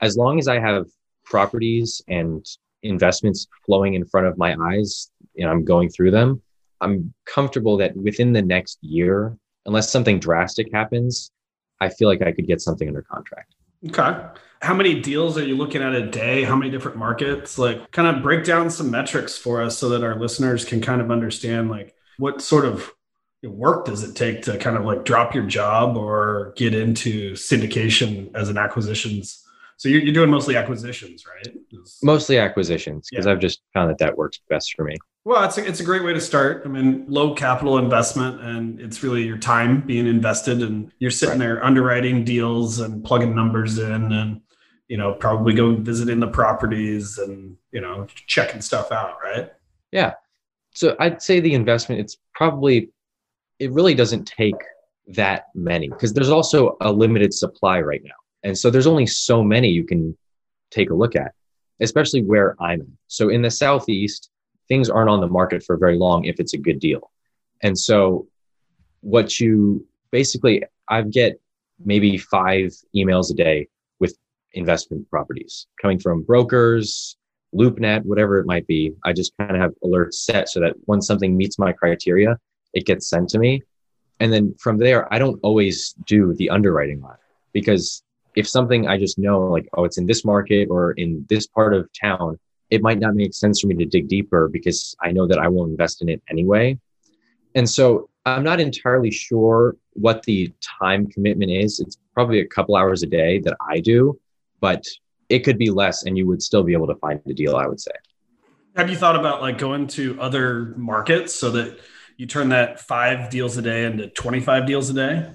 As 0.00 0.16
long 0.16 0.38
as 0.38 0.46
I 0.48 0.60
have 0.60 0.86
properties 1.24 2.02
and 2.06 2.44
investments 2.82 3.46
flowing 3.64 3.94
in 3.94 4.04
front 4.04 4.26
of 4.26 4.36
my 4.36 4.54
eyes, 4.60 5.10
know, 5.44 5.50
I'm 5.50 5.64
going 5.64 5.88
through 5.88 6.10
them, 6.10 6.42
I'm 6.80 7.14
comfortable 7.26 7.76
that 7.78 7.96
within 7.96 8.32
the 8.32 8.42
next 8.42 8.78
year, 8.82 9.36
unless 9.66 9.90
something 9.90 10.18
drastic 10.18 10.72
happens, 10.72 11.30
I 11.80 11.88
feel 11.88 12.08
like 12.08 12.22
I 12.22 12.32
could 12.32 12.46
get 12.46 12.60
something 12.60 12.88
under 12.88 13.02
contract. 13.02 13.54
Okay. 13.88 14.26
How 14.62 14.74
many 14.74 15.00
deals 15.00 15.36
are 15.36 15.44
you 15.44 15.56
looking 15.56 15.82
at 15.82 15.94
a 15.94 16.06
day? 16.06 16.42
How 16.42 16.56
many 16.56 16.70
different 16.70 16.96
markets? 16.96 17.58
Like 17.58 17.90
kind 17.90 18.14
of 18.16 18.22
break 18.22 18.44
down 18.44 18.70
some 18.70 18.90
metrics 18.90 19.36
for 19.36 19.62
us 19.62 19.76
so 19.76 19.90
that 19.90 20.02
our 20.02 20.14
listeners 20.14 20.64
can 20.64 20.80
kind 20.80 21.00
of 21.00 21.10
understand 21.10 21.70
like 21.70 21.94
what 22.18 22.40
sort 22.40 22.64
of 22.64 22.90
work 23.42 23.84
does 23.84 24.02
it 24.02 24.14
take 24.14 24.42
to 24.42 24.58
kind 24.58 24.76
of 24.76 24.84
like 24.84 25.04
drop 25.04 25.34
your 25.34 25.44
job 25.44 25.96
or 25.96 26.52
get 26.56 26.74
into 26.74 27.32
syndication 27.32 28.34
as 28.34 28.48
an 28.48 28.56
acquisitions 28.56 29.44
so 29.76 29.88
you're, 29.88 30.00
you're 30.00 30.14
doing 30.14 30.30
mostly 30.30 30.56
acquisitions 30.56 31.24
right 31.26 31.54
mostly 32.02 32.38
acquisitions 32.38 33.08
because 33.10 33.26
yeah. 33.26 33.32
i've 33.32 33.40
just 33.40 33.60
found 33.72 33.90
that 33.90 33.98
that 33.98 34.16
works 34.16 34.40
best 34.48 34.74
for 34.74 34.84
me 34.84 34.96
Well, 35.26 35.42
it's 35.44 35.56
a, 35.56 35.66
it's 35.66 35.80
a 35.80 35.84
great 35.84 36.04
way 36.04 36.12
to 36.12 36.20
start. 36.20 36.62
I 36.66 36.68
mean, 36.68 37.06
low 37.08 37.34
capital 37.34 37.78
investment, 37.78 38.42
and 38.42 38.78
it's 38.78 39.02
really 39.02 39.22
your 39.22 39.38
time 39.38 39.80
being 39.80 40.06
invested, 40.06 40.60
and 40.60 40.92
you're 40.98 41.10
sitting 41.10 41.38
right. 41.38 41.46
there 41.46 41.64
underwriting 41.64 42.24
deals 42.24 42.80
and 42.80 43.02
plugging 43.02 43.34
numbers 43.34 43.78
in, 43.78 44.12
and 44.12 44.42
you 44.88 44.98
know, 44.98 45.14
probably 45.14 45.54
go 45.54 45.76
visiting 45.76 46.20
the 46.20 46.28
properties 46.28 47.16
and 47.16 47.56
you 47.72 47.80
know, 47.80 48.06
checking 48.26 48.60
stuff 48.60 48.92
out, 48.92 49.16
right? 49.24 49.50
Yeah. 49.92 50.12
So 50.74 50.94
I'd 51.00 51.22
say 51.22 51.40
the 51.40 51.54
investment, 51.54 52.00
it's 52.00 52.18
probably, 52.34 52.90
it 53.58 53.72
really 53.72 53.94
doesn't 53.94 54.26
take 54.26 54.54
that 55.08 55.46
many 55.54 55.88
because 55.88 56.12
there's 56.12 56.30
also 56.30 56.76
a 56.80 56.92
limited 56.92 57.32
supply 57.32 57.80
right 57.80 58.02
now, 58.04 58.14
and 58.42 58.58
so 58.58 58.68
there's 58.68 58.86
only 58.86 59.06
so 59.06 59.42
many 59.42 59.70
you 59.70 59.84
can 59.84 60.16
take 60.70 60.90
a 60.90 60.94
look 60.94 61.16
at, 61.16 61.32
especially 61.80 62.22
where 62.22 62.56
I'm 62.60 62.80
in. 62.80 62.98
So 63.06 63.30
in 63.30 63.40
the 63.40 63.50
southeast 63.50 64.28
things 64.68 64.90
aren't 64.90 65.10
on 65.10 65.20
the 65.20 65.26
market 65.26 65.62
for 65.62 65.76
very 65.76 65.96
long 65.96 66.24
if 66.24 66.40
it's 66.40 66.54
a 66.54 66.58
good 66.58 66.80
deal. 66.80 67.10
And 67.62 67.78
so 67.78 68.26
what 69.00 69.38
you 69.38 69.86
basically 70.10 70.62
I 70.88 71.02
get 71.02 71.40
maybe 71.84 72.18
five 72.18 72.72
emails 72.94 73.30
a 73.30 73.34
day 73.34 73.68
with 74.00 74.16
investment 74.52 75.08
properties 75.10 75.66
coming 75.80 75.98
from 75.98 76.22
brokers, 76.22 77.16
LoopNet, 77.54 78.04
whatever 78.04 78.38
it 78.38 78.46
might 78.46 78.66
be. 78.66 78.92
I 79.04 79.12
just 79.12 79.32
kind 79.38 79.54
of 79.54 79.60
have 79.60 79.72
alerts 79.84 80.14
set 80.14 80.48
so 80.48 80.60
that 80.60 80.74
when 80.84 81.00
something 81.00 81.36
meets 81.36 81.58
my 81.58 81.72
criteria, 81.72 82.38
it 82.72 82.86
gets 82.86 83.08
sent 83.08 83.28
to 83.30 83.38
me. 83.38 83.62
And 84.20 84.32
then 84.32 84.54
from 84.60 84.78
there, 84.78 85.12
I 85.12 85.18
don't 85.18 85.40
always 85.42 85.94
do 86.06 86.34
the 86.34 86.50
underwriting 86.50 86.98
it 86.98 87.20
because 87.52 88.02
if 88.36 88.48
something 88.48 88.86
I 88.86 88.98
just 88.98 89.18
know, 89.18 89.40
like, 89.44 89.68
oh, 89.74 89.84
it's 89.84 89.98
in 89.98 90.06
this 90.06 90.24
market 90.24 90.68
or 90.70 90.92
in 90.92 91.24
this 91.28 91.46
part 91.46 91.74
of 91.74 91.88
town, 92.00 92.38
it 92.70 92.82
might 92.82 92.98
not 92.98 93.14
make 93.14 93.34
sense 93.34 93.60
for 93.60 93.66
me 93.66 93.74
to 93.76 93.84
dig 93.84 94.08
deeper 94.08 94.48
because 94.48 94.96
I 95.00 95.12
know 95.12 95.26
that 95.26 95.38
I 95.38 95.48
will 95.48 95.64
invest 95.64 96.02
in 96.02 96.08
it 96.08 96.22
anyway. 96.28 96.78
And 97.54 97.68
so 97.68 98.08
I'm 98.26 98.42
not 98.42 98.60
entirely 98.60 99.10
sure 99.10 99.76
what 99.92 100.22
the 100.22 100.52
time 100.80 101.06
commitment 101.06 101.50
is. 101.50 101.78
It's 101.80 101.98
probably 102.14 102.40
a 102.40 102.46
couple 102.46 102.74
hours 102.74 103.02
a 103.02 103.06
day 103.06 103.38
that 103.40 103.56
I 103.68 103.80
do, 103.80 104.18
but 104.60 104.84
it 105.28 105.40
could 105.40 105.58
be 105.58 105.70
less 105.70 106.04
and 106.04 106.16
you 106.16 106.26
would 106.26 106.42
still 106.42 106.62
be 106.62 106.72
able 106.72 106.86
to 106.86 106.96
find 106.96 107.20
a 107.26 107.34
deal, 107.34 107.56
I 107.56 107.66
would 107.66 107.80
say. 107.80 107.92
Have 108.76 108.90
you 108.90 108.96
thought 108.96 109.16
about 109.16 109.40
like 109.40 109.58
going 109.58 109.86
to 109.88 110.20
other 110.20 110.74
markets 110.76 111.34
so 111.34 111.50
that 111.52 111.78
you 112.16 112.26
turn 112.26 112.48
that 112.48 112.80
five 112.80 113.30
deals 113.30 113.56
a 113.56 113.62
day 113.62 113.84
into 113.84 114.08
25 114.08 114.66
deals 114.66 114.90
a 114.90 114.94
day? 114.94 115.30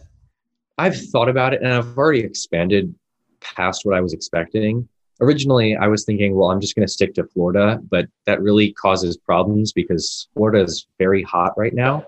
I've 0.78 0.98
thought 1.10 1.30
about 1.30 1.54
it 1.54 1.62
and 1.62 1.72
I've 1.72 1.98
already 1.98 2.22
expanded 2.22 2.94
past 3.40 3.86
what 3.86 3.96
I 3.96 4.02
was 4.02 4.14
expecting 4.14 4.88
originally 5.22 5.76
I 5.76 5.88
was 5.88 6.06
thinking, 6.06 6.36
well, 6.36 6.52
I'm 6.52 6.62
just 6.62 6.76
going 6.76 6.88
to 6.88 6.92
stick 6.92 7.14
to 7.16 7.24
Florida, 7.24 7.80
but 7.90 8.08
that 8.26 8.42
really 8.42 8.74
causes 8.74 9.18
problems 9.18 9.74
because 9.74 10.28
Florida 10.34 10.64
is 10.64 10.88
very 10.98 11.24
hot 11.24 11.58
right 11.58 11.74
now. 11.74 12.08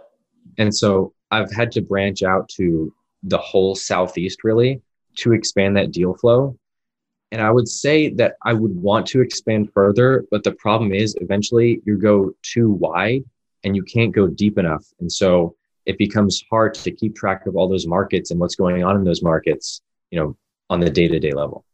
And 0.57 0.75
so 0.75 1.13
I've 1.31 1.51
had 1.51 1.71
to 1.73 1.81
branch 1.81 2.23
out 2.23 2.49
to 2.49 2.93
the 3.23 3.37
whole 3.37 3.75
Southeast 3.75 4.43
really 4.43 4.81
to 5.17 5.33
expand 5.33 5.77
that 5.77 5.91
deal 5.91 6.13
flow. 6.15 6.57
And 7.31 7.41
I 7.41 7.51
would 7.51 7.67
say 7.67 8.09
that 8.15 8.35
I 8.43 8.53
would 8.53 8.75
want 8.75 9.05
to 9.07 9.21
expand 9.21 9.71
further, 9.73 10.25
but 10.31 10.43
the 10.43 10.51
problem 10.53 10.93
is 10.93 11.15
eventually 11.21 11.81
you 11.85 11.97
go 11.97 12.33
too 12.41 12.71
wide 12.71 13.23
and 13.63 13.75
you 13.75 13.83
can't 13.83 14.11
go 14.11 14.27
deep 14.27 14.57
enough. 14.57 14.85
And 14.99 15.09
so 15.09 15.55
it 15.85 15.97
becomes 15.97 16.43
hard 16.49 16.73
to 16.73 16.91
keep 16.91 17.15
track 17.15 17.45
of 17.45 17.55
all 17.55 17.69
those 17.69 17.87
markets 17.87 18.31
and 18.31 18.39
what's 18.39 18.55
going 18.55 18.83
on 18.83 18.97
in 18.97 19.03
those 19.03 19.23
markets, 19.23 19.81
you 20.09 20.19
know, 20.19 20.35
on 20.69 20.79
the 20.79 20.89
day 20.89 21.07
to 21.07 21.19
day 21.19 21.31
level. 21.31 21.65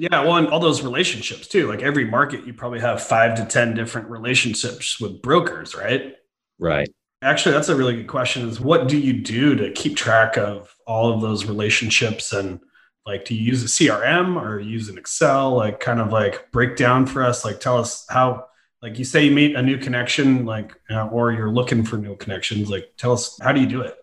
Yeah, 0.00 0.22
well, 0.22 0.36
and 0.36 0.48
all 0.48 0.60
those 0.60 0.80
relationships 0.80 1.46
too. 1.46 1.68
Like 1.68 1.82
every 1.82 2.06
market, 2.06 2.46
you 2.46 2.54
probably 2.54 2.80
have 2.80 3.02
five 3.02 3.34
to 3.36 3.44
10 3.44 3.74
different 3.74 4.08
relationships 4.08 4.98
with 4.98 5.20
brokers, 5.20 5.74
right? 5.74 6.14
Right. 6.58 6.88
Actually, 7.20 7.52
that's 7.52 7.68
a 7.68 7.76
really 7.76 7.96
good 7.96 8.06
question 8.06 8.48
is 8.48 8.58
what 8.58 8.88
do 8.88 8.96
you 8.96 9.12
do 9.12 9.54
to 9.56 9.70
keep 9.72 9.98
track 9.98 10.38
of 10.38 10.74
all 10.86 11.12
of 11.12 11.20
those 11.20 11.44
relationships? 11.44 12.32
And 12.32 12.60
like, 13.04 13.26
do 13.26 13.34
you 13.34 13.42
use 13.42 13.62
a 13.62 13.66
CRM 13.66 14.40
or 14.40 14.58
use 14.58 14.88
an 14.88 14.96
Excel? 14.96 15.54
Like, 15.54 15.80
kind 15.80 16.00
of 16.00 16.10
like 16.10 16.50
break 16.50 16.76
down 16.76 17.04
for 17.04 17.22
us, 17.22 17.44
like, 17.44 17.60
tell 17.60 17.76
us 17.76 18.06
how, 18.08 18.46
like, 18.80 18.98
you 18.98 19.04
say 19.04 19.26
you 19.26 19.32
meet 19.32 19.54
a 19.54 19.60
new 19.60 19.76
connection, 19.76 20.46
like, 20.46 20.72
or 21.12 21.30
you're 21.32 21.52
looking 21.52 21.84
for 21.84 21.98
new 21.98 22.16
connections. 22.16 22.70
Like, 22.70 22.94
tell 22.96 23.12
us, 23.12 23.38
how 23.42 23.52
do 23.52 23.60
you 23.60 23.66
do 23.66 23.82
it? 23.82 23.96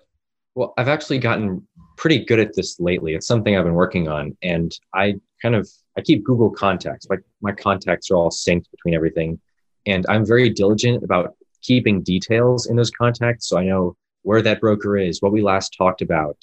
Well, 0.53 0.75
I've 0.77 0.89
actually 0.89 1.17
gotten 1.17 1.67
pretty 1.95 2.23
good 2.23 2.39
at 2.39 2.53
this 2.53 2.79
lately. 2.79 3.15
It's 3.15 3.25
something 3.25 3.57
I've 3.57 3.65
been 3.65 3.73
working 3.73 4.07
on. 4.07 4.37
And 4.43 4.71
I 4.93 5.15
kind 5.41 5.55
of 5.55 5.67
I 5.97 6.01
keep 6.01 6.23
Google 6.23 6.51
contacts. 6.51 7.07
Like 7.09 7.21
my 7.41 7.51
contacts 7.51 8.11
are 8.11 8.15
all 8.15 8.29
synced 8.29 8.69
between 8.71 8.93
everything. 8.93 9.39
And 9.85 10.05
I'm 10.07 10.25
very 10.25 10.49
diligent 10.49 11.03
about 11.03 11.35
keeping 11.61 12.03
details 12.03 12.67
in 12.67 12.75
those 12.75 12.91
contacts. 12.91 13.47
So 13.47 13.57
I 13.57 13.63
know 13.63 13.95
where 14.21 14.41
that 14.41 14.61
broker 14.61 14.97
is, 14.97 15.21
what 15.21 15.31
we 15.31 15.41
last 15.41 15.73
talked 15.77 16.01
about. 16.01 16.37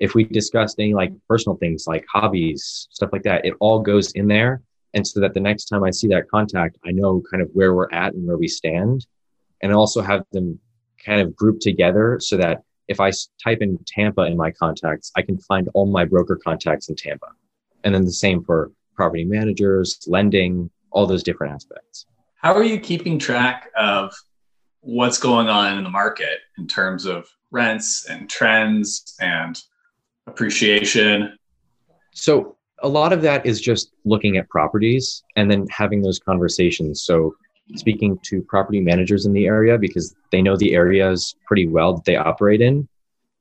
If 0.00 0.14
we 0.14 0.24
discussed 0.24 0.78
any 0.78 0.92
like 0.92 1.12
personal 1.28 1.56
things 1.56 1.84
like 1.86 2.04
hobbies, 2.12 2.88
stuff 2.90 3.10
like 3.12 3.22
that, 3.22 3.44
it 3.44 3.54
all 3.60 3.80
goes 3.80 4.12
in 4.12 4.26
there. 4.26 4.62
And 4.92 5.06
so 5.06 5.20
that 5.20 5.34
the 5.34 5.40
next 5.40 5.66
time 5.66 5.84
I 5.84 5.90
see 5.90 6.08
that 6.08 6.28
contact, 6.28 6.78
I 6.84 6.90
know 6.90 7.22
kind 7.30 7.42
of 7.42 7.50
where 7.52 7.74
we're 7.74 7.90
at 7.92 8.14
and 8.14 8.26
where 8.26 8.38
we 8.38 8.48
stand. 8.48 9.06
And 9.62 9.72
also 9.72 10.02
have 10.02 10.24
them 10.32 10.58
kind 11.04 11.20
of 11.20 11.34
grouped 11.34 11.62
together 11.62 12.18
so 12.20 12.36
that 12.36 12.62
if 12.88 13.00
I 13.00 13.10
type 13.42 13.58
in 13.62 13.78
Tampa 13.86 14.22
in 14.22 14.36
my 14.36 14.50
contacts, 14.50 15.12
I 15.16 15.22
can 15.22 15.38
find 15.38 15.68
all 15.74 15.86
my 15.86 16.04
broker 16.04 16.38
contacts 16.42 16.88
in 16.88 16.96
Tampa. 16.96 17.28
And 17.84 17.94
then 17.94 18.04
the 18.04 18.12
same 18.12 18.42
for 18.44 18.70
property 18.96 19.24
managers, 19.24 19.98
lending, 20.06 20.70
all 20.90 21.06
those 21.06 21.22
different 21.22 21.52
aspects. 21.52 22.06
How 22.36 22.54
are 22.54 22.64
you 22.64 22.80
keeping 22.80 23.18
track 23.18 23.70
of 23.76 24.14
what's 24.80 25.18
going 25.18 25.48
on 25.48 25.76
in 25.76 25.84
the 25.84 25.90
market 25.90 26.38
in 26.58 26.66
terms 26.66 27.04
of 27.04 27.28
rents 27.50 28.06
and 28.08 28.30
trends 28.30 29.16
and 29.20 29.60
appreciation? 30.26 31.36
So, 32.14 32.56
a 32.82 32.88
lot 32.88 33.12
of 33.12 33.22
that 33.22 33.46
is 33.46 33.60
just 33.60 33.92
looking 34.04 34.36
at 34.36 34.48
properties 34.48 35.22
and 35.34 35.50
then 35.50 35.66
having 35.70 36.02
those 36.02 36.18
conversations. 36.18 37.02
So, 37.02 37.34
speaking 37.74 38.18
to 38.22 38.42
property 38.42 38.80
managers 38.80 39.26
in 39.26 39.32
the 39.32 39.46
area 39.46 39.76
because 39.76 40.14
they 40.30 40.40
know 40.40 40.56
the 40.56 40.74
areas 40.74 41.34
pretty 41.46 41.66
well 41.66 41.94
that 41.94 42.04
they 42.04 42.16
operate 42.16 42.60
in, 42.60 42.88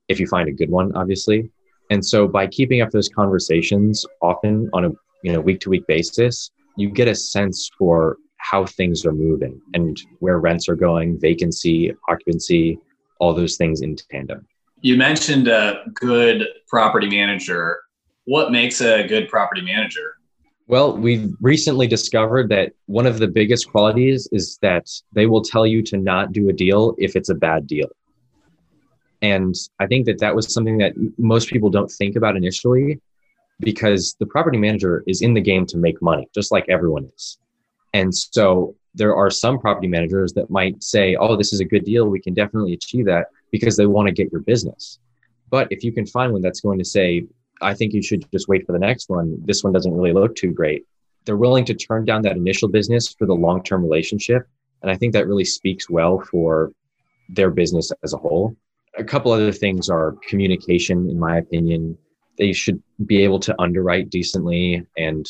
if 0.07 0.19
you 0.19 0.27
find 0.27 0.49
a 0.49 0.51
good 0.51 0.69
one, 0.69 0.95
obviously. 0.95 1.51
And 1.89 2.03
so, 2.03 2.27
by 2.27 2.47
keeping 2.47 2.81
up 2.81 2.91
those 2.91 3.09
conversations 3.09 4.05
often 4.21 4.69
on 4.73 4.85
a 4.85 4.91
you 5.25 5.33
know 5.33 5.41
week 5.41 5.59
to 5.59 5.69
week 5.69 5.85
basis 5.87 6.51
you 6.77 6.89
get 6.89 7.07
a 7.07 7.15
sense 7.15 7.69
for 7.77 8.17
how 8.37 8.65
things 8.65 9.05
are 9.05 9.11
moving 9.11 9.59
and 9.73 9.99
where 10.19 10.39
rents 10.39 10.69
are 10.69 10.75
going 10.75 11.19
vacancy 11.19 11.93
occupancy 12.07 12.79
all 13.19 13.33
those 13.33 13.55
things 13.55 13.81
in 13.81 13.95
tandem. 13.95 14.45
You 14.81 14.97
mentioned 14.97 15.47
a 15.47 15.83
good 15.93 16.47
property 16.67 17.09
manager. 17.09 17.79
What 18.25 18.51
makes 18.51 18.81
a 18.81 19.07
good 19.07 19.29
property 19.29 19.61
manager? 19.61 20.17
Well, 20.67 20.97
we've 20.97 21.31
recently 21.41 21.87
discovered 21.87 22.49
that 22.49 22.73
one 22.87 23.05
of 23.05 23.19
the 23.19 23.27
biggest 23.27 23.69
qualities 23.69 24.27
is 24.31 24.57
that 24.61 24.89
they 25.13 25.27
will 25.27 25.43
tell 25.43 25.65
you 25.65 25.81
to 25.83 25.97
not 25.97 26.33
do 26.33 26.49
a 26.49 26.53
deal 26.53 26.95
if 26.97 27.15
it's 27.15 27.29
a 27.29 27.35
bad 27.35 27.67
deal. 27.67 27.87
And 29.21 29.55
I 29.79 29.87
think 29.87 30.05
that 30.07 30.19
that 30.19 30.35
was 30.35 30.51
something 30.53 30.77
that 30.79 30.93
most 31.17 31.49
people 31.49 31.69
don't 31.69 31.91
think 31.91 32.15
about 32.15 32.35
initially 32.35 32.99
because 33.59 34.15
the 34.19 34.25
property 34.25 34.57
manager 34.57 35.03
is 35.07 35.21
in 35.21 35.33
the 35.33 35.41
game 35.41 35.65
to 35.67 35.77
make 35.77 36.01
money, 36.01 36.27
just 36.33 36.51
like 36.51 36.65
everyone 36.69 37.09
is. 37.15 37.37
And 37.93 38.13
so 38.13 38.75
there 38.93 39.15
are 39.15 39.29
some 39.29 39.59
property 39.59 39.87
managers 39.87 40.33
that 40.33 40.49
might 40.49 40.83
say, 40.83 41.15
oh, 41.15 41.35
this 41.35 41.53
is 41.53 41.59
a 41.59 41.65
good 41.65 41.85
deal. 41.85 42.07
We 42.07 42.19
can 42.19 42.33
definitely 42.33 42.73
achieve 42.73 43.05
that 43.05 43.27
because 43.51 43.77
they 43.77 43.85
want 43.85 44.07
to 44.07 44.13
get 44.13 44.31
your 44.31 44.41
business. 44.41 44.99
But 45.49 45.67
if 45.71 45.83
you 45.83 45.91
can 45.91 46.05
find 46.05 46.33
one 46.33 46.41
that's 46.41 46.61
going 46.61 46.79
to 46.79 46.85
say, 46.85 47.25
I 47.61 47.73
think 47.73 47.93
you 47.93 48.01
should 48.01 48.29
just 48.31 48.47
wait 48.47 48.65
for 48.65 48.73
the 48.73 48.79
next 48.79 49.09
one, 49.09 49.37
this 49.45 49.63
one 49.63 49.71
doesn't 49.71 49.93
really 49.93 50.13
look 50.13 50.35
too 50.35 50.51
great, 50.51 50.85
they're 51.25 51.37
willing 51.37 51.65
to 51.65 51.73
turn 51.73 52.05
down 52.05 52.21
that 52.23 52.37
initial 52.37 52.67
business 52.67 53.13
for 53.13 53.25
the 53.25 53.33
long 53.33 53.63
term 53.63 53.81
relationship. 53.81 54.47
And 54.81 54.91
I 54.91 54.95
think 54.95 55.13
that 55.13 55.27
really 55.27 55.45
speaks 55.45 55.89
well 55.89 56.19
for 56.19 56.71
their 57.29 57.49
business 57.49 57.91
as 58.03 58.13
a 58.13 58.17
whole. 58.17 58.55
A 58.97 59.03
couple 59.03 59.31
other 59.31 59.51
things 59.51 59.89
are 59.89 60.15
communication, 60.27 61.09
in 61.09 61.19
my 61.19 61.37
opinion, 61.37 61.97
they 62.37 62.53
should 62.53 62.81
be 63.05 63.23
able 63.23 63.39
to 63.41 63.55
underwrite 63.59 64.09
decently 64.09 64.85
and 64.97 65.29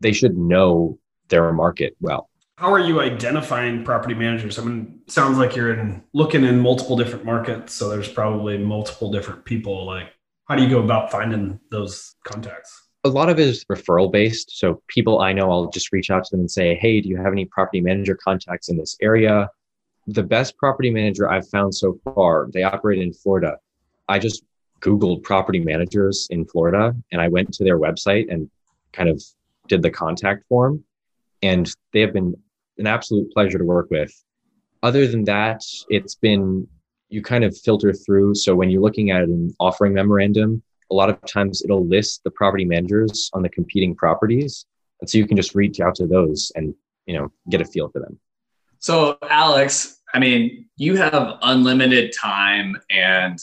they 0.00 0.12
should 0.12 0.36
know 0.36 0.98
their 1.28 1.52
market 1.52 1.96
well. 2.00 2.28
How 2.56 2.72
are 2.72 2.80
you 2.80 3.00
identifying 3.00 3.84
property 3.84 4.14
managers? 4.14 4.58
I 4.58 4.64
mean, 4.64 5.00
sounds 5.08 5.38
like 5.38 5.56
you're 5.56 5.74
in 5.74 6.02
looking 6.12 6.44
in 6.44 6.60
multiple 6.60 6.96
different 6.96 7.24
markets, 7.24 7.72
so 7.74 7.88
there's 7.88 8.08
probably 8.08 8.58
multiple 8.58 9.10
different 9.10 9.44
people. 9.44 9.84
Like, 9.86 10.12
how 10.44 10.54
do 10.54 10.62
you 10.62 10.68
go 10.68 10.80
about 10.80 11.10
finding 11.10 11.58
those 11.70 12.14
contacts? 12.24 12.88
A 13.04 13.08
lot 13.08 13.28
of 13.28 13.40
it 13.40 13.48
is 13.48 13.64
referral 13.64 14.12
based. 14.12 14.58
So 14.58 14.80
people 14.86 15.20
I 15.20 15.32
know, 15.32 15.50
I'll 15.50 15.70
just 15.70 15.92
reach 15.92 16.10
out 16.10 16.24
to 16.24 16.30
them 16.30 16.40
and 16.40 16.50
say, 16.50 16.76
"Hey, 16.76 17.00
do 17.00 17.08
you 17.08 17.16
have 17.16 17.32
any 17.32 17.46
property 17.46 17.80
manager 17.80 18.14
contacts 18.14 18.68
in 18.68 18.76
this 18.76 18.96
area?" 19.00 19.50
The 20.06 20.22
best 20.22 20.56
property 20.56 20.90
manager 20.90 21.28
I've 21.28 21.48
found 21.48 21.74
so 21.74 21.98
far, 22.04 22.48
they 22.52 22.62
operate 22.62 23.00
in 23.00 23.12
Florida. 23.12 23.58
I 24.08 24.18
just 24.18 24.44
Googled 24.82 25.22
property 25.22 25.60
managers 25.60 26.26
in 26.30 26.44
Florida 26.44 26.94
and 27.12 27.20
I 27.20 27.28
went 27.28 27.52
to 27.54 27.64
their 27.64 27.78
website 27.78 28.30
and 28.30 28.50
kind 28.92 29.08
of 29.08 29.22
did 29.68 29.82
the 29.82 29.90
contact 29.90 30.44
form. 30.48 30.84
And 31.42 31.72
they 31.92 32.00
have 32.00 32.12
been 32.12 32.34
an 32.78 32.86
absolute 32.86 33.32
pleasure 33.32 33.58
to 33.58 33.64
work 33.64 33.90
with. 33.90 34.12
Other 34.82 35.06
than 35.06 35.24
that, 35.24 35.62
it's 35.88 36.16
been 36.16 36.66
you 37.08 37.22
kind 37.22 37.44
of 37.44 37.56
filter 37.56 37.92
through. 37.92 38.34
So 38.34 38.54
when 38.54 38.70
you're 38.70 38.82
looking 38.82 39.10
at 39.10 39.22
an 39.22 39.54
offering 39.60 39.92
memorandum, 39.92 40.62
a 40.90 40.94
lot 40.94 41.10
of 41.10 41.20
times 41.26 41.62
it'll 41.62 41.86
list 41.86 42.24
the 42.24 42.30
property 42.30 42.64
managers 42.64 43.30
on 43.34 43.42
the 43.42 43.48
competing 43.48 43.94
properties. 43.94 44.66
And 45.00 45.08
so 45.08 45.18
you 45.18 45.26
can 45.26 45.36
just 45.36 45.54
reach 45.54 45.80
out 45.80 45.94
to 45.96 46.06
those 46.06 46.52
and, 46.54 46.74
you 47.06 47.16
know, 47.16 47.30
get 47.50 47.60
a 47.60 47.64
feel 47.64 47.88
for 47.88 48.00
them. 48.00 48.18
So, 48.78 49.18
Alex, 49.22 50.00
I 50.14 50.18
mean, 50.18 50.66
you 50.76 50.96
have 50.96 51.38
unlimited 51.42 52.14
time 52.18 52.76
and, 52.90 53.38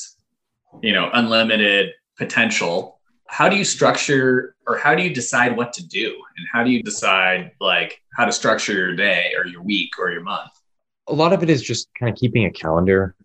you 0.81 0.93
know, 0.93 1.09
unlimited 1.13 1.91
potential. 2.17 2.99
How 3.27 3.47
do 3.49 3.55
you 3.55 3.63
structure 3.63 4.55
or 4.67 4.77
how 4.77 4.95
do 4.95 5.03
you 5.03 5.13
decide 5.13 5.55
what 5.55 5.73
to 5.73 5.85
do? 5.85 6.15
And 6.37 6.47
how 6.51 6.63
do 6.63 6.71
you 6.71 6.81
decide 6.83 7.51
like 7.59 8.01
how 8.15 8.25
to 8.25 8.31
structure 8.31 8.73
your 8.73 8.95
day 8.95 9.33
or 9.37 9.45
your 9.45 9.61
week 9.61 9.91
or 9.99 10.11
your 10.11 10.21
month? 10.21 10.51
A 11.07 11.13
lot 11.13 11.33
of 11.33 11.43
it 11.43 11.49
is 11.49 11.61
just 11.61 11.89
kind 11.97 12.11
of 12.11 12.17
keeping 12.17 12.45
a 12.45 12.51
calendar. 12.51 13.15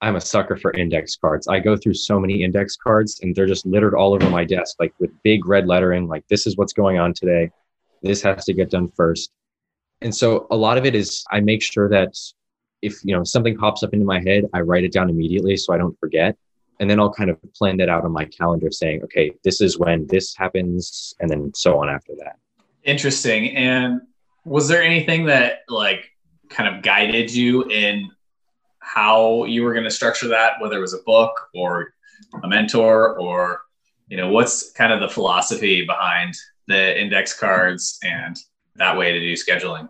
I'm 0.00 0.16
a 0.16 0.20
sucker 0.20 0.56
for 0.56 0.72
index 0.72 1.16
cards. 1.16 1.48
I 1.48 1.58
go 1.58 1.76
through 1.76 1.94
so 1.94 2.20
many 2.20 2.42
index 2.44 2.76
cards 2.76 3.20
and 3.20 3.34
they're 3.34 3.46
just 3.46 3.66
littered 3.66 3.94
all 3.94 4.14
over 4.14 4.30
my 4.30 4.44
desk, 4.44 4.76
like 4.78 4.92
with 5.00 5.10
big 5.24 5.46
red 5.46 5.66
lettering, 5.66 6.06
like 6.06 6.24
this 6.28 6.46
is 6.46 6.56
what's 6.56 6.72
going 6.72 6.98
on 6.98 7.12
today. 7.14 7.50
This 8.02 8.22
has 8.22 8.44
to 8.44 8.54
get 8.54 8.70
done 8.70 8.88
first. 8.96 9.30
And 10.00 10.14
so 10.14 10.46
a 10.50 10.56
lot 10.56 10.78
of 10.78 10.86
it 10.86 10.94
is 10.94 11.24
I 11.32 11.40
make 11.40 11.62
sure 11.62 11.88
that 11.88 12.14
if 12.82 13.04
you 13.04 13.16
know 13.16 13.24
something 13.24 13.56
pops 13.56 13.82
up 13.82 13.92
into 13.92 14.04
my 14.04 14.20
head, 14.20 14.44
I 14.52 14.60
write 14.60 14.84
it 14.84 14.92
down 14.92 15.10
immediately 15.10 15.56
so 15.56 15.72
I 15.72 15.78
don't 15.78 15.98
forget. 15.98 16.36
And 16.80 16.88
then 16.88 17.00
I'll 17.00 17.12
kind 17.12 17.30
of 17.30 17.38
plan 17.54 17.76
that 17.78 17.88
out 17.88 18.04
on 18.04 18.12
my 18.12 18.24
calendar 18.24 18.70
saying, 18.70 19.02
okay, 19.04 19.32
this 19.44 19.60
is 19.60 19.78
when 19.78 20.06
this 20.06 20.36
happens, 20.36 21.14
and 21.20 21.28
then 21.28 21.52
so 21.54 21.80
on 21.80 21.88
after 21.88 22.12
that. 22.18 22.36
Interesting. 22.84 23.56
And 23.56 24.00
was 24.44 24.68
there 24.68 24.82
anything 24.82 25.26
that 25.26 25.60
like 25.68 26.10
kind 26.48 26.74
of 26.74 26.82
guided 26.82 27.34
you 27.34 27.64
in 27.64 28.10
how 28.78 29.44
you 29.44 29.62
were 29.62 29.72
going 29.72 29.84
to 29.84 29.90
structure 29.90 30.28
that, 30.28 30.54
whether 30.60 30.78
it 30.78 30.80
was 30.80 30.94
a 30.94 31.02
book 31.04 31.48
or 31.54 31.92
a 32.42 32.48
mentor 32.48 33.18
or, 33.18 33.62
you 34.08 34.16
know, 34.16 34.28
what's 34.28 34.72
kind 34.72 34.92
of 34.92 35.00
the 35.00 35.08
philosophy 35.08 35.84
behind 35.84 36.34
the 36.68 36.98
index 36.98 37.38
cards 37.38 37.98
and 38.02 38.38
that 38.76 38.96
way 38.96 39.12
to 39.12 39.20
do 39.20 39.32
scheduling? 39.34 39.88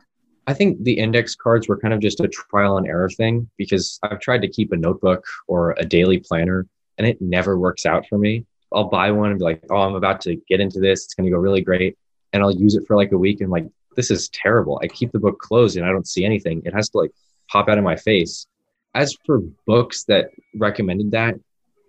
I 0.49 0.55
think 0.55 0.83
the 0.83 0.99
index 0.99 1.35
cards 1.35 1.69
were 1.69 1.79
kind 1.79 1.93
of 1.93 2.01
just 2.01 2.21
a 2.21 2.29
trial 2.29 2.79
and 2.79 2.87
error 2.87 3.11
thing 3.11 3.49
because 3.59 3.99
I've 4.03 4.21
tried 4.21 4.41
to 4.43 4.49
keep 4.49 4.73
a 4.73 4.77
notebook 4.77 5.25
or 5.47 5.73
a 5.79 5.85
daily 5.85 6.19
planner 6.19 6.67
and 6.99 7.07
it 7.07 7.21
never 7.21 7.59
works 7.59 7.87
out 7.87 8.07
for 8.09 8.19
me. 8.19 8.45
I'll 8.73 8.91
buy 8.91 9.11
one 9.11 9.31
and 9.31 9.39
be 9.39 9.45
like, 9.45 9.65
oh, 9.71 9.77
I'm 9.77 9.95
about 9.95 10.21
to 10.23 10.37
get 10.49 10.61
into 10.61 10.81
this. 10.81 11.05
It's 11.05 11.15
going 11.15 11.25
to 11.25 11.31
go 11.31 11.39
really 11.39 11.63
great. 11.63 11.97
And 12.33 12.43
I'll 12.43 12.53
use 12.53 12.75
it 12.75 12.85
for 12.87 12.97
like 12.97 13.13
a 13.13 13.19
week 13.19 13.41
and 13.41 13.51
like, 13.51 13.67
this 13.97 14.11
is 14.11 14.29
terrible. 14.29 14.79
I 14.83 14.89
keep 14.89 15.13
the 15.13 15.19
book 15.19 15.39
closed 15.39 15.77
and 15.77 15.87
I 15.87 15.91
don't 15.91 16.07
see 16.07 16.25
anything. 16.25 16.63
It 16.65 16.75
has 16.75 16.91
to 16.91 16.99
like 16.99 17.11
pop 17.51 17.69
out 17.69 17.79
of 17.79 17.85
my 17.85 17.97
face 17.97 18.47
as 18.95 19.17
for 19.25 19.41
books 19.67 20.05
that 20.05 20.31
recommended 20.55 21.11
that, 21.13 21.37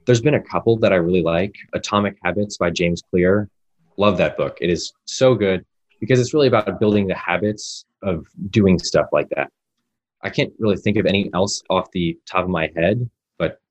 there's 0.06 0.22
been 0.22 0.36
a 0.36 0.42
couple 0.42 0.78
that 0.78 0.94
I 0.94 0.98
really 0.98 1.22
like. 1.22 1.56
Atomic 1.74 2.18
Habits 2.24 2.58
by 2.58 2.70
James 2.70 3.02
Clear. 3.10 3.50
Love 3.98 4.18
that 4.18 4.38
book. 4.38 4.58
It 4.62 4.70
is 4.70 4.94
so 5.06 5.36
good 5.36 5.66
because 6.00 6.20
it's 6.20 6.34
really 6.34 6.48
about 6.48 6.80
building 6.80 7.08
the 7.08 7.16
habits 7.16 7.86
of 8.02 8.28
doing 8.50 8.80
stuff 8.80 9.08
like 9.12 9.30
that. 9.30 9.52
I 10.22 10.30
can't 10.30 10.54
really 10.60 10.78
think 10.78 10.98
of 10.98 11.06
any 11.06 11.30
else 11.34 11.64
off 11.70 11.92
the 11.92 12.18
top 12.26 12.44
of 12.44 12.50
my 12.50 12.72
head, 12.76 13.10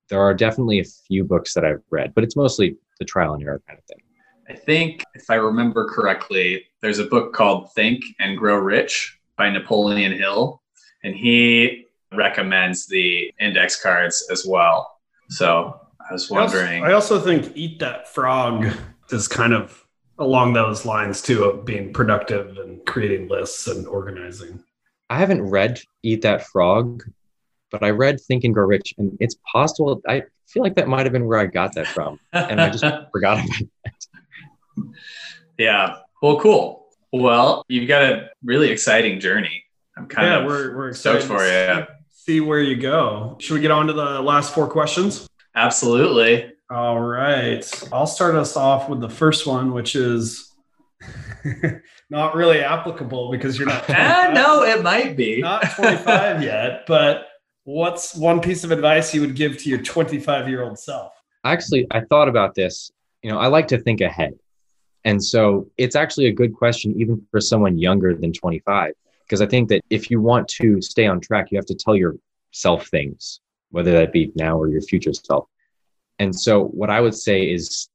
there 0.09 0.21
are 0.21 0.35
definitely 0.35 0.81
a 0.81 0.85
few 0.85 1.25
books 1.25 1.55
that 1.55 1.64
I've 1.64 1.83
read, 1.90 2.14
but 2.14 2.25
it's 2.25 2.37
mostly 2.37 2.77
the 2.99 3.05
trial 3.05 3.35
and 3.35 3.42
error 3.42 3.62
kind 3.66 3.79
of 3.79 3.85
thing. 3.85 4.03
I 4.49 4.55
think, 4.55 5.05
if 5.14 5.29
I 5.29 5.35
remember 5.35 5.88
correctly, 5.88 6.64
there's 6.81 6.99
a 6.99 7.05
book 7.05 7.35
called 7.35 7.73
Think 7.75 8.03
and 8.18 8.37
Grow 8.38 8.57
Rich 8.57 9.18
by 9.37 9.51
Napoleon 9.51 10.12
Hill. 10.12 10.62
And 11.05 11.14
he 11.14 11.87
recommends 12.12 12.87
the 12.87 13.33
index 13.38 13.81
cards 13.81 14.27
as 14.33 14.47
well. 14.47 14.99
So 15.29 15.79
I 16.09 16.12
was 16.12 16.31
wondering. 16.31 16.83
I 16.83 16.92
also, 16.92 17.16
I 17.16 17.18
also 17.18 17.21
think 17.21 17.57
Eat 17.57 17.79
That 17.81 18.09
Frog 18.09 18.68
is 19.11 19.29
kind 19.29 19.53
of 19.53 19.85
along 20.18 20.55
those 20.55 20.85
lines 20.85 21.23
too 21.23 21.44
of 21.44 21.64
being 21.64 21.92
productive 21.92 22.57
and 22.59 22.85
creating 22.87 23.29
lists 23.29 23.68
and 23.68 23.87
organizing. 23.87 24.64
I 25.11 25.18
haven't 25.18 25.42
read 25.42 25.81
Eat 26.03 26.23
That 26.23 26.47
Frog, 26.47 27.05
but 27.70 27.83
I 27.83 27.90
read 27.90 28.20
Think 28.20 28.44
and 28.44 28.54
Grow 28.54 28.66
Rich, 28.66 28.94
and 28.98 29.16
it's 29.20 29.37
possible. 29.50 30.00
I 30.09 30.24
feel 30.46 30.62
like 30.62 30.74
that 30.76 30.88
might 30.88 31.04
have 31.04 31.12
been 31.12 31.26
where 31.26 31.38
I 31.38 31.46
got 31.46 31.74
that 31.74 31.87
from, 31.87 32.18
and 32.33 32.61
I 32.61 32.70
just 32.70 32.85
forgot 33.12 33.44
about 33.44 33.68
that. 33.85 34.92
Yeah. 35.59 35.96
Well, 36.22 36.40
cool. 36.40 36.87
Well, 37.12 37.64
you've 37.68 37.88
got 37.88 38.02
a 38.02 38.31
really 38.44 38.70
exciting 38.70 39.20
journey. 39.20 39.64
I'm 39.96 40.07
kind 40.07 40.28
yeah, 40.28 40.38
of 40.38 40.46
we're, 40.46 40.76
we're 40.76 40.88
excited 40.90 41.22
stoked 41.22 41.40
for 41.40 41.44
you 41.44 41.87
see 42.28 42.40
where 42.40 42.61
you 42.61 42.76
go. 42.76 43.37
Should 43.40 43.54
we 43.54 43.61
get 43.61 43.70
on 43.70 43.87
to 43.87 43.94
the 43.94 44.20
last 44.20 44.52
four 44.52 44.68
questions? 44.68 45.26
Absolutely. 45.54 46.52
All 46.70 47.00
right. 47.00 47.64
I'll 47.90 48.07
start 48.07 48.35
us 48.35 48.54
off 48.54 48.90
with 48.90 49.00
the 49.00 49.09
first 49.09 49.46
one, 49.46 49.72
which 49.72 49.96
is 49.96 50.52
not 52.11 52.37
really 52.37 52.61
applicable 52.61 53.31
because 53.31 53.59
you're 53.59 53.66
not. 53.66 53.83
ah, 53.88 54.31
no, 54.35 54.62
it 54.62 54.83
might 54.83 55.16
be. 55.16 55.40
Not 55.40 55.70
25 55.74 56.42
yet, 56.42 56.85
but 56.87 57.27
what's 57.68 58.14
one 58.14 58.40
piece 58.40 58.64
of 58.64 58.70
advice 58.70 59.12
you 59.12 59.20
would 59.20 59.37
give 59.37 59.59
to 59.59 59.68
your 59.68 59.78
25 59.78 60.48
year 60.48 60.62
old 60.62 60.78
self? 60.78 61.12
Actually, 61.44 61.87
I 61.90 62.00
thought 62.00 62.26
about 62.26 62.54
this. 62.54 62.90
You 63.22 63.31
know, 63.31 63.38
I 63.38 63.48
like 63.48 63.68
to 63.68 63.78
think 63.78 64.00
ahead. 64.00 64.35
And 65.04 65.22
so 65.22 65.68
it's 65.76 65.94
actually 65.94 66.26
a 66.26 66.33
good 66.33 66.54
question, 66.54 66.94
even 66.98 67.24
for 67.31 67.40
someone 67.40 67.78
younger 67.78 68.14
than 68.14 68.33
25 68.33 68.94
because 69.28 69.42
I 69.42 69.46
think 69.46 69.68
that 69.68 69.83
if 69.90 70.11
you 70.11 70.22
want 70.22 70.48
to 70.48 70.81
stay 70.81 71.07
on 71.07 71.20
track, 71.20 71.50
you 71.50 71.59
have 71.59 71.66
to 71.66 71.74
tell 71.74 71.94
yourself 71.94 72.87
things, 72.87 73.40
whether 73.70 73.92
that 73.92 74.11
be 74.11 74.33
now 74.35 74.57
or 74.57 74.68
your 74.68 74.81
future 74.81 75.12
self. 75.12 75.46
And 76.18 76.35
so, 76.35 76.64
what 76.64 76.88
I 76.88 77.02
would 77.02 77.14
say 77.14 77.42
is 77.42 77.88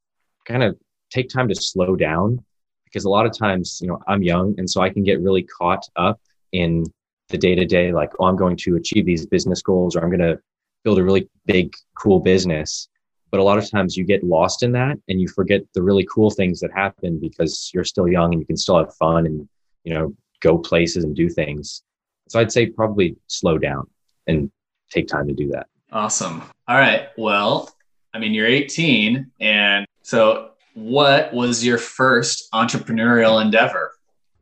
kind 0.45 0.62
of 0.62 0.77
take 1.09 1.29
time 1.29 1.47
to 1.49 1.55
slow 1.55 1.95
down 1.95 2.43
because 2.86 3.05
a 3.05 3.09
lot 3.09 3.25
of 3.25 3.36
times, 3.36 3.79
you 3.81 3.88
know, 3.88 3.99
I'm 4.07 4.21
young 4.21 4.53
and 4.59 4.69
so 4.69 4.81
I 4.81 4.91
can 4.91 5.03
get 5.03 5.19
really 5.21 5.41
caught 5.41 5.83
up 5.95 6.21
in 6.51 6.86
the 7.29 7.38
day 7.38 7.55
to 7.55 7.65
day, 7.65 7.91
like, 7.91 8.12
oh, 8.19 8.25
I'm 8.25 8.36
going 8.36 8.57
to 8.57 8.75
achieve 8.75 9.05
these 9.05 9.25
business 9.25 9.62
goals 9.62 9.95
or 9.95 10.01
I'm 10.01 10.09
going 10.09 10.19
to 10.19 10.39
build 10.83 10.99
a 10.99 11.03
really 11.03 11.29
big, 11.45 11.73
cool 11.97 12.19
business. 12.19 12.88
But 13.31 13.39
a 13.39 13.43
lot 13.43 13.57
of 13.57 13.69
times 13.69 13.97
you 13.97 14.03
get 14.03 14.23
lost 14.23 14.62
in 14.62 14.71
that 14.73 14.97
and 15.07 15.19
you 15.19 15.27
forget 15.27 15.62
the 15.73 15.81
really 15.81 16.05
cool 16.13 16.29
things 16.29 16.59
that 16.59 16.71
happen 16.71 17.19
because 17.19 17.71
you're 17.73 17.83
still 17.83 18.07
young 18.07 18.31
and 18.31 18.39
you 18.39 18.45
can 18.45 18.57
still 18.57 18.77
have 18.77 18.93
fun 18.95 19.25
and, 19.25 19.47
you 19.83 19.93
know, 19.93 20.13
go 20.41 20.57
places 20.57 21.03
and 21.03 21.15
do 21.15 21.29
things. 21.29 21.81
So 22.29 22.39
I'd 22.39 22.51
say 22.51 22.67
probably 22.67 23.15
slow 23.27 23.57
down 23.57 23.88
and 24.27 24.51
take 24.91 25.07
time 25.07 25.27
to 25.27 25.33
do 25.33 25.47
that. 25.49 25.67
Awesome. 25.91 26.43
All 26.67 26.77
right. 26.77 27.07
Well, 27.17 27.73
I 28.13 28.19
mean, 28.19 28.33
you're 28.33 28.47
18. 28.47 29.31
And 29.39 29.88
so 30.03 30.51
what 30.75 31.33
was 31.33 31.65
your 31.65 31.77
first 31.77 32.51
entrepreneurial 32.53 33.41
endeavor? 33.41 33.93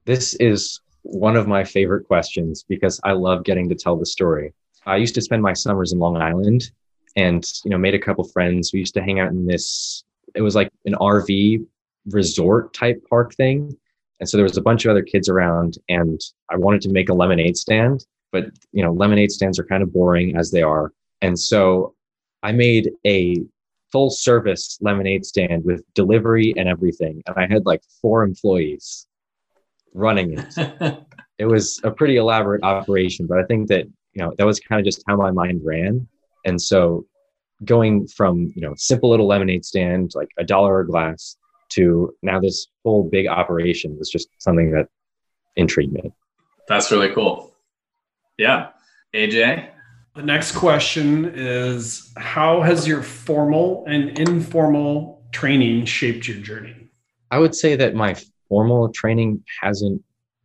This 0.05 0.33
is 0.35 0.81
one 1.03 1.35
of 1.35 1.47
my 1.47 1.63
favorite 1.63 2.07
questions 2.07 2.63
because 2.67 2.99
I 3.03 3.13
love 3.13 3.43
getting 3.43 3.69
to 3.69 3.75
tell 3.75 3.97
the 3.97 4.05
story. 4.05 4.53
I 4.85 4.97
used 4.97 5.15
to 5.15 5.21
spend 5.21 5.41
my 5.41 5.53
summers 5.53 5.93
in 5.93 5.99
Long 5.99 6.17
Island 6.17 6.71
and, 7.15 7.45
you 7.63 7.71
know, 7.71 7.77
made 7.77 7.93
a 7.93 7.99
couple 7.99 8.23
friends. 8.23 8.71
We 8.73 8.79
used 8.79 8.93
to 8.95 9.03
hang 9.03 9.19
out 9.19 9.29
in 9.29 9.45
this, 9.45 10.03
it 10.35 10.41
was 10.41 10.55
like 10.55 10.69
an 10.85 10.93
RV 10.93 11.65
resort 12.07 12.73
type 12.73 13.03
park 13.09 13.33
thing. 13.35 13.75
And 14.19 14.29
so 14.29 14.37
there 14.37 14.43
was 14.43 14.57
a 14.57 14.61
bunch 14.61 14.85
of 14.85 14.91
other 14.91 15.01
kids 15.01 15.29
around, 15.29 15.79
and 15.89 16.21
I 16.49 16.55
wanted 16.55 16.81
to 16.81 16.89
make 16.89 17.09
a 17.09 17.13
lemonade 17.13 17.57
stand, 17.57 18.05
but 18.31 18.45
you 18.71 18.83
know, 18.83 18.93
lemonade 18.93 19.31
stands 19.31 19.57
are 19.57 19.65
kind 19.65 19.81
of 19.81 19.91
boring 19.91 20.37
as 20.37 20.51
they 20.51 20.61
are. 20.61 20.93
And 21.23 21.37
so 21.37 21.95
I 22.43 22.51
made 22.51 22.91
a 23.05 23.37
full 23.91 24.09
service 24.09 24.77
lemonade 24.81 25.25
stand 25.25 25.65
with 25.65 25.83
delivery 25.95 26.53
and 26.55 26.69
everything. 26.69 27.21
And 27.25 27.35
I 27.35 27.51
had 27.51 27.65
like 27.65 27.81
four 28.01 28.23
employees 28.23 29.07
running 29.93 30.37
it. 30.37 30.97
it 31.37 31.45
was 31.45 31.79
a 31.83 31.91
pretty 31.91 32.17
elaborate 32.17 32.63
operation, 32.63 33.27
but 33.27 33.37
I 33.37 33.43
think 33.43 33.67
that, 33.69 33.85
you 34.13 34.23
know, 34.23 34.33
that 34.37 34.45
was 34.45 34.59
kind 34.59 34.79
of 34.79 34.85
just 34.85 35.03
how 35.07 35.15
my 35.15 35.31
mind 35.31 35.61
ran. 35.63 36.07
And 36.45 36.61
so 36.61 37.05
going 37.65 38.07
from, 38.07 38.51
you 38.55 38.61
know, 38.61 38.73
simple 38.77 39.09
little 39.09 39.27
lemonade 39.27 39.65
stand, 39.65 40.11
like 40.15 40.29
a 40.37 40.43
dollar 40.43 40.81
a 40.81 40.87
glass, 40.87 41.37
to 41.69 42.13
now 42.21 42.39
this 42.39 42.67
whole 42.83 43.09
big 43.09 43.27
operation 43.27 43.97
was 43.97 44.09
just 44.09 44.27
something 44.39 44.71
that 44.71 44.87
intrigued 45.55 45.93
me. 45.93 46.11
That's 46.67 46.91
really 46.91 47.09
cool. 47.09 47.55
Yeah. 48.37 48.69
AJ? 49.13 49.69
The 50.15 50.23
next 50.23 50.53
question 50.53 51.31
is 51.33 52.11
How 52.17 52.61
has 52.61 52.87
your 52.87 53.01
formal 53.01 53.85
and 53.87 54.17
informal 54.19 55.23
training 55.31 55.85
shaped 55.85 56.27
your 56.27 56.37
journey? 56.37 56.89
I 57.29 57.39
would 57.39 57.55
say 57.55 57.75
that 57.77 57.95
my 57.95 58.15
formal 58.51 58.89
training 58.89 59.41
hasn't, 59.61 60.03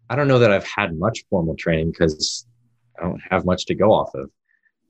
I 0.08 0.14
don't 0.14 0.28
know 0.28 0.38
that 0.38 0.52
I've 0.52 0.66
had 0.66 0.96
much 0.96 1.24
formal 1.28 1.56
training 1.56 1.90
because 1.90 2.46
I 2.96 3.02
don't 3.02 3.20
have 3.30 3.44
much 3.44 3.66
to 3.66 3.74
go 3.74 3.92
off 3.92 4.14
of. 4.14 4.30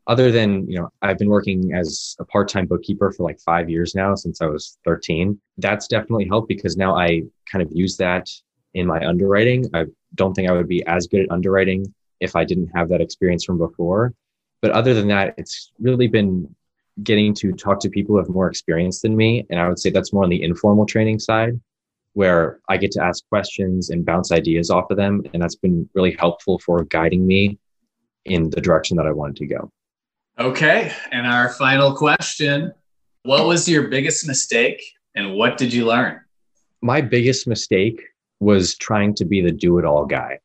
Other 0.06 0.30
than 0.30 0.70
you 0.70 0.78
know 0.78 0.88
i've 1.02 1.18
been 1.18 1.28
working 1.28 1.72
as 1.74 2.14
a 2.20 2.24
part-time 2.24 2.66
bookkeeper 2.66 3.10
for 3.10 3.24
like 3.24 3.40
five 3.40 3.68
years 3.68 3.92
now 3.96 4.14
since 4.14 4.40
i 4.40 4.46
was 4.46 4.78
13 4.84 5.36
that's 5.58 5.88
definitely 5.88 6.28
helped 6.28 6.46
because 6.46 6.76
now 6.76 6.96
i 6.96 7.22
kind 7.50 7.60
of 7.60 7.68
use 7.72 7.96
that 7.96 8.30
in 8.74 8.86
my 8.86 9.04
underwriting. 9.04 9.68
I 9.74 9.86
don't 10.14 10.34
think 10.34 10.48
i 10.48 10.52
would 10.52 10.68
be 10.68 10.86
as 10.86 11.08
good 11.08 11.22
at 11.22 11.32
underwriting 11.32 11.92
if 12.20 12.36
i 12.36 12.44
didn't 12.44 12.70
have 12.76 12.88
that 12.90 13.00
experience 13.00 13.44
from 13.44 13.58
before. 13.58 14.14
But 14.62 14.70
other 14.70 14.94
than 14.94 15.08
that, 15.08 15.34
it's 15.38 15.72
really 15.80 16.06
been 16.06 16.54
getting 17.02 17.34
to 17.34 17.52
talk 17.52 17.80
to 17.80 17.90
people 17.90 18.14
who 18.14 18.18
have 18.18 18.28
more 18.28 18.48
experience 18.48 19.00
than 19.00 19.16
me. 19.16 19.46
And 19.50 19.60
I 19.60 19.68
would 19.68 19.78
say 19.78 19.90
that's 19.90 20.12
more 20.12 20.24
on 20.24 20.30
the 20.30 20.42
informal 20.42 20.86
training 20.86 21.18
side, 21.18 21.60
where 22.16 22.60
I 22.70 22.78
get 22.78 22.90
to 22.92 23.04
ask 23.04 23.28
questions 23.28 23.90
and 23.90 24.02
bounce 24.02 24.32
ideas 24.32 24.70
off 24.70 24.90
of 24.90 24.96
them. 24.96 25.22
And 25.34 25.42
that's 25.42 25.54
been 25.54 25.86
really 25.94 26.16
helpful 26.18 26.58
for 26.58 26.82
guiding 26.84 27.26
me 27.26 27.58
in 28.24 28.48
the 28.48 28.60
direction 28.62 28.96
that 28.96 29.06
I 29.06 29.12
wanted 29.12 29.36
to 29.36 29.46
go. 29.46 29.70
Okay. 30.38 30.90
And 31.12 31.26
our 31.26 31.50
final 31.50 31.94
question 31.94 32.72
What 33.24 33.46
was 33.46 33.68
your 33.68 33.88
biggest 33.88 34.26
mistake 34.26 34.82
and 35.14 35.34
what 35.34 35.58
did 35.58 35.74
you 35.74 35.84
learn? 35.84 36.18
My 36.80 37.02
biggest 37.02 37.46
mistake 37.46 38.00
was 38.40 38.76
trying 38.76 39.14
to 39.16 39.26
be 39.26 39.42
the 39.42 39.52
do 39.52 39.78
it 39.78 39.84
all 39.84 40.06
guy. 40.06 40.38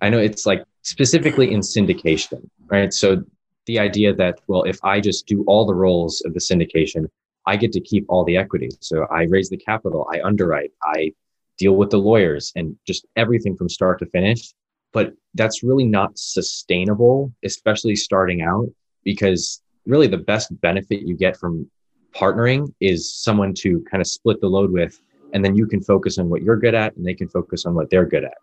I 0.00 0.10
know 0.10 0.18
it's 0.18 0.44
like 0.44 0.64
specifically 0.82 1.52
in 1.52 1.60
syndication, 1.60 2.48
right? 2.66 2.92
So 2.92 3.22
the 3.66 3.78
idea 3.78 4.12
that, 4.12 4.40
well, 4.48 4.64
if 4.64 4.80
I 4.82 4.98
just 4.98 5.28
do 5.28 5.44
all 5.46 5.66
the 5.66 5.74
roles 5.74 6.20
of 6.22 6.34
the 6.34 6.40
syndication, 6.40 7.06
I 7.46 7.56
get 7.56 7.72
to 7.72 7.80
keep 7.80 8.04
all 8.08 8.24
the 8.24 8.36
equity. 8.36 8.70
So 8.80 9.06
I 9.10 9.24
raise 9.24 9.48
the 9.48 9.56
capital, 9.56 10.08
I 10.12 10.20
underwrite, 10.22 10.70
I 10.82 11.12
deal 11.58 11.76
with 11.76 11.90
the 11.90 11.98
lawyers 11.98 12.52
and 12.56 12.76
just 12.86 13.06
everything 13.16 13.56
from 13.56 13.68
start 13.68 13.98
to 13.98 14.06
finish. 14.06 14.52
But 14.92 15.14
that's 15.34 15.62
really 15.62 15.86
not 15.86 16.18
sustainable, 16.18 17.32
especially 17.44 17.96
starting 17.96 18.42
out, 18.42 18.68
because 19.04 19.62
really 19.86 20.06
the 20.06 20.18
best 20.18 20.60
benefit 20.60 21.02
you 21.02 21.16
get 21.16 21.36
from 21.36 21.68
partnering 22.14 22.72
is 22.80 23.12
someone 23.14 23.54
to 23.54 23.82
kind 23.90 24.00
of 24.00 24.06
split 24.06 24.40
the 24.40 24.48
load 24.48 24.70
with. 24.70 25.00
And 25.32 25.44
then 25.44 25.56
you 25.56 25.66
can 25.66 25.80
focus 25.80 26.18
on 26.18 26.28
what 26.28 26.42
you're 26.42 26.58
good 26.58 26.74
at 26.74 26.94
and 26.96 27.06
they 27.06 27.14
can 27.14 27.28
focus 27.28 27.64
on 27.64 27.74
what 27.74 27.88
they're 27.90 28.06
good 28.06 28.24
at. 28.24 28.36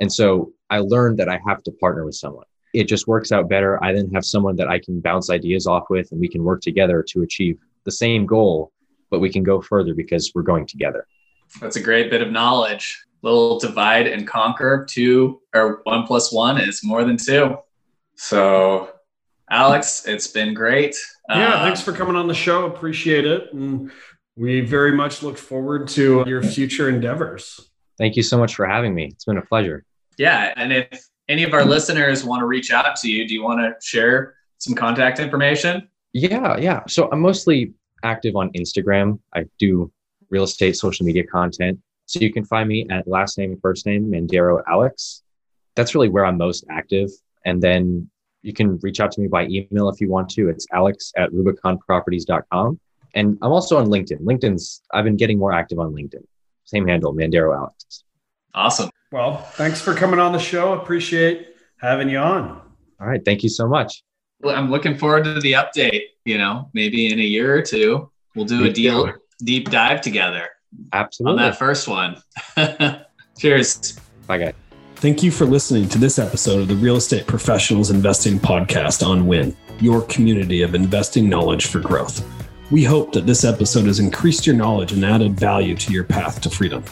And 0.00 0.12
so 0.12 0.52
I 0.68 0.80
learned 0.80 1.18
that 1.18 1.28
I 1.28 1.40
have 1.46 1.62
to 1.62 1.72
partner 1.72 2.04
with 2.04 2.16
someone. 2.16 2.44
It 2.74 2.84
just 2.84 3.06
works 3.06 3.32
out 3.32 3.48
better. 3.48 3.82
I 3.82 3.92
then 3.92 4.10
have 4.10 4.24
someone 4.24 4.56
that 4.56 4.68
I 4.68 4.78
can 4.78 5.00
bounce 5.00 5.30
ideas 5.30 5.66
off 5.66 5.84
with 5.88 6.10
and 6.12 6.20
we 6.20 6.28
can 6.28 6.44
work 6.44 6.60
together 6.60 7.04
to 7.10 7.22
achieve 7.22 7.58
the 7.84 7.92
same 7.92 8.26
goal, 8.26 8.72
but 9.10 9.20
we 9.20 9.30
can 9.30 9.42
go 9.42 9.60
further 9.60 9.94
because 9.94 10.32
we're 10.34 10.42
going 10.42 10.66
together. 10.66 11.06
That's 11.60 11.76
a 11.76 11.82
great 11.82 12.10
bit 12.10 12.22
of 12.22 12.30
knowledge. 12.30 13.04
Little 13.22 13.58
divide 13.58 14.06
and 14.06 14.26
conquer. 14.26 14.86
Two 14.88 15.40
or 15.54 15.80
one 15.84 16.06
plus 16.06 16.32
one 16.32 16.60
is 16.60 16.84
more 16.84 17.04
than 17.04 17.16
two. 17.16 17.56
So, 18.16 18.90
Alex, 19.50 20.06
it's 20.06 20.26
been 20.26 20.52
great. 20.52 20.96
Yeah, 21.28 21.54
uh, 21.54 21.64
thanks 21.64 21.80
for 21.80 21.92
coming 21.92 22.16
on 22.16 22.28
the 22.28 22.34
show. 22.34 22.66
Appreciate 22.66 23.26
it. 23.26 23.52
And 23.52 23.90
we 24.36 24.60
very 24.60 24.92
much 24.92 25.22
look 25.22 25.38
forward 25.38 25.88
to 25.88 26.24
your 26.26 26.42
future 26.42 26.88
endeavors. 26.88 27.70
Thank 27.98 28.16
you 28.16 28.22
so 28.22 28.36
much 28.36 28.54
for 28.56 28.66
having 28.66 28.94
me. 28.94 29.06
It's 29.06 29.24
been 29.24 29.38
a 29.38 29.46
pleasure. 29.46 29.84
Yeah. 30.18 30.52
And 30.56 30.72
if 30.72 31.08
any 31.28 31.44
of 31.44 31.54
our 31.54 31.64
listeners 31.64 32.24
want 32.24 32.40
to 32.40 32.46
reach 32.46 32.70
out 32.72 32.96
to 32.96 33.10
you, 33.10 33.26
do 33.26 33.32
you 33.32 33.42
want 33.42 33.60
to 33.60 33.74
share 33.80 34.34
some 34.58 34.74
contact 34.74 35.18
information? 35.18 35.88
Yeah, 36.14 36.56
yeah. 36.56 36.80
So 36.88 37.10
I'm 37.10 37.20
mostly 37.20 37.74
active 38.02 38.36
on 38.36 38.50
Instagram. 38.52 39.18
I 39.34 39.44
do 39.58 39.92
real 40.30 40.44
estate 40.44 40.76
social 40.76 41.04
media 41.04 41.24
content. 41.26 41.78
So 42.06 42.20
you 42.20 42.32
can 42.32 42.44
find 42.44 42.68
me 42.68 42.86
at 42.90 43.08
last 43.08 43.36
name, 43.36 43.58
first 43.60 43.84
name, 43.84 44.10
Mandero 44.10 44.62
Alex. 44.68 45.22
That's 45.74 45.94
really 45.94 46.08
where 46.08 46.24
I'm 46.24 46.38
most 46.38 46.64
active. 46.70 47.10
And 47.44 47.60
then 47.60 48.08
you 48.42 48.52
can 48.52 48.78
reach 48.78 49.00
out 49.00 49.10
to 49.12 49.20
me 49.20 49.26
by 49.26 49.46
email 49.46 49.88
if 49.88 50.00
you 50.00 50.08
want 50.08 50.28
to. 50.30 50.48
It's 50.48 50.66
alex 50.72 51.12
at 51.16 51.30
rubiconproperties.com. 51.30 52.78
And 53.14 53.38
I'm 53.42 53.52
also 53.52 53.78
on 53.78 53.86
LinkedIn. 53.86 54.20
LinkedIn's, 54.20 54.82
I've 54.92 55.04
been 55.04 55.16
getting 55.16 55.38
more 55.38 55.52
active 55.52 55.78
on 55.78 55.92
LinkedIn. 55.92 56.24
Same 56.64 56.86
handle, 56.86 57.14
Mandero 57.14 57.56
Alex. 57.56 58.04
Awesome. 58.54 58.90
Well, 59.10 59.38
thanks 59.38 59.80
for 59.80 59.94
coming 59.94 60.20
on 60.20 60.32
the 60.32 60.38
show. 60.38 60.74
Appreciate 60.74 61.48
having 61.80 62.08
you 62.08 62.18
on. 62.18 62.60
All 63.00 63.06
right. 63.06 63.24
Thank 63.24 63.42
you 63.42 63.48
so 63.48 63.66
much. 63.66 64.02
Well, 64.44 64.54
I'm 64.54 64.70
looking 64.70 64.94
forward 64.94 65.24
to 65.24 65.40
the 65.40 65.52
update. 65.52 66.02
You 66.26 66.36
know, 66.36 66.68
maybe 66.74 67.10
in 67.10 67.18
a 67.18 67.22
year 67.22 67.56
or 67.56 67.62
two, 67.62 68.10
we'll 68.34 68.44
do 68.44 68.60
Me 68.60 68.68
a 68.68 68.72
deal 68.72 69.06
too. 69.06 69.12
deep 69.42 69.70
dive 69.70 70.02
together 70.02 70.48
Absolutely. 70.92 71.42
on 71.42 71.50
that 71.50 71.58
first 71.58 71.88
one. 71.88 72.22
Cheers. 73.38 73.98
Bye, 74.26 74.38
guys. 74.38 74.54
Thank 74.96 75.22
you 75.22 75.30
for 75.30 75.46
listening 75.46 75.88
to 75.90 75.98
this 75.98 76.18
episode 76.18 76.60
of 76.60 76.68
the 76.68 76.76
Real 76.76 76.96
Estate 76.96 77.26
Professionals 77.26 77.90
Investing 77.90 78.38
Podcast 78.38 79.06
on 79.06 79.26
Win, 79.26 79.56
your 79.80 80.02
community 80.02 80.60
of 80.62 80.74
investing 80.74 81.28
knowledge 81.28 81.66
for 81.66 81.80
growth. 81.80 82.26
We 82.70 82.84
hope 82.84 83.12
that 83.12 83.26
this 83.26 83.44
episode 83.44 83.86
has 83.86 83.98
increased 83.98 84.46
your 84.46 84.56
knowledge 84.56 84.92
and 84.92 85.04
added 85.04 85.38
value 85.38 85.74
to 85.76 85.92
your 85.92 86.04
path 86.04 86.40
to 86.42 86.50
freedom. 86.50 86.84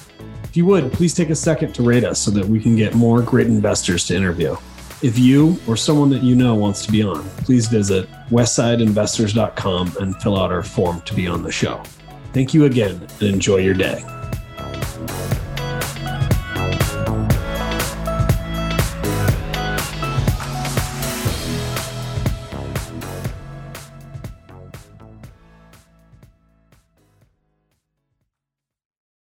If 0.44 0.56
you 0.56 0.64
would, 0.66 0.92
please 0.92 1.14
take 1.14 1.30
a 1.30 1.34
second 1.34 1.74
to 1.74 1.82
rate 1.82 2.04
us 2.04 2.18
so 2.18 2.30
that 2.32 2.46
we 2.46 2.60
can 2.60 2.76
get 2.76 2.94
more 2.94 3.22
great 3.22 3.46
investors 3.46 4.06
to 4.06 4.16
interview. 4.16 4.56
If 5.02 5.18
you 5.18 5.58
or 5.66 5.76
someone 5.76 6.10
that 6.10 6.22
you 6.22 6.36
know 6.36 6.54
wants 6.54 6.86
to 6.86 6.92
be 6.92 7.02
on, 7.02 7.28
please 7.38 7.66
visit 7.66 8.08
westsideinvestors.com 8.30 9.96
and 10.00 10.22
fill 10.22 10.38
out 10.38 10.52
our 10.52 10.62
form 10.62 11.00
to 11.02 11.14
be 11.14 11.26
on 11.26 11.42
the 11.42 11.50
show. 11.50 11.82
Thank 12.32 12.54
you 12.54 12.66
again 12.66 13.06
and 13.20 13.22
enjoy 13.22 13.56
your 13.58 13.74
day. 13.74 14.04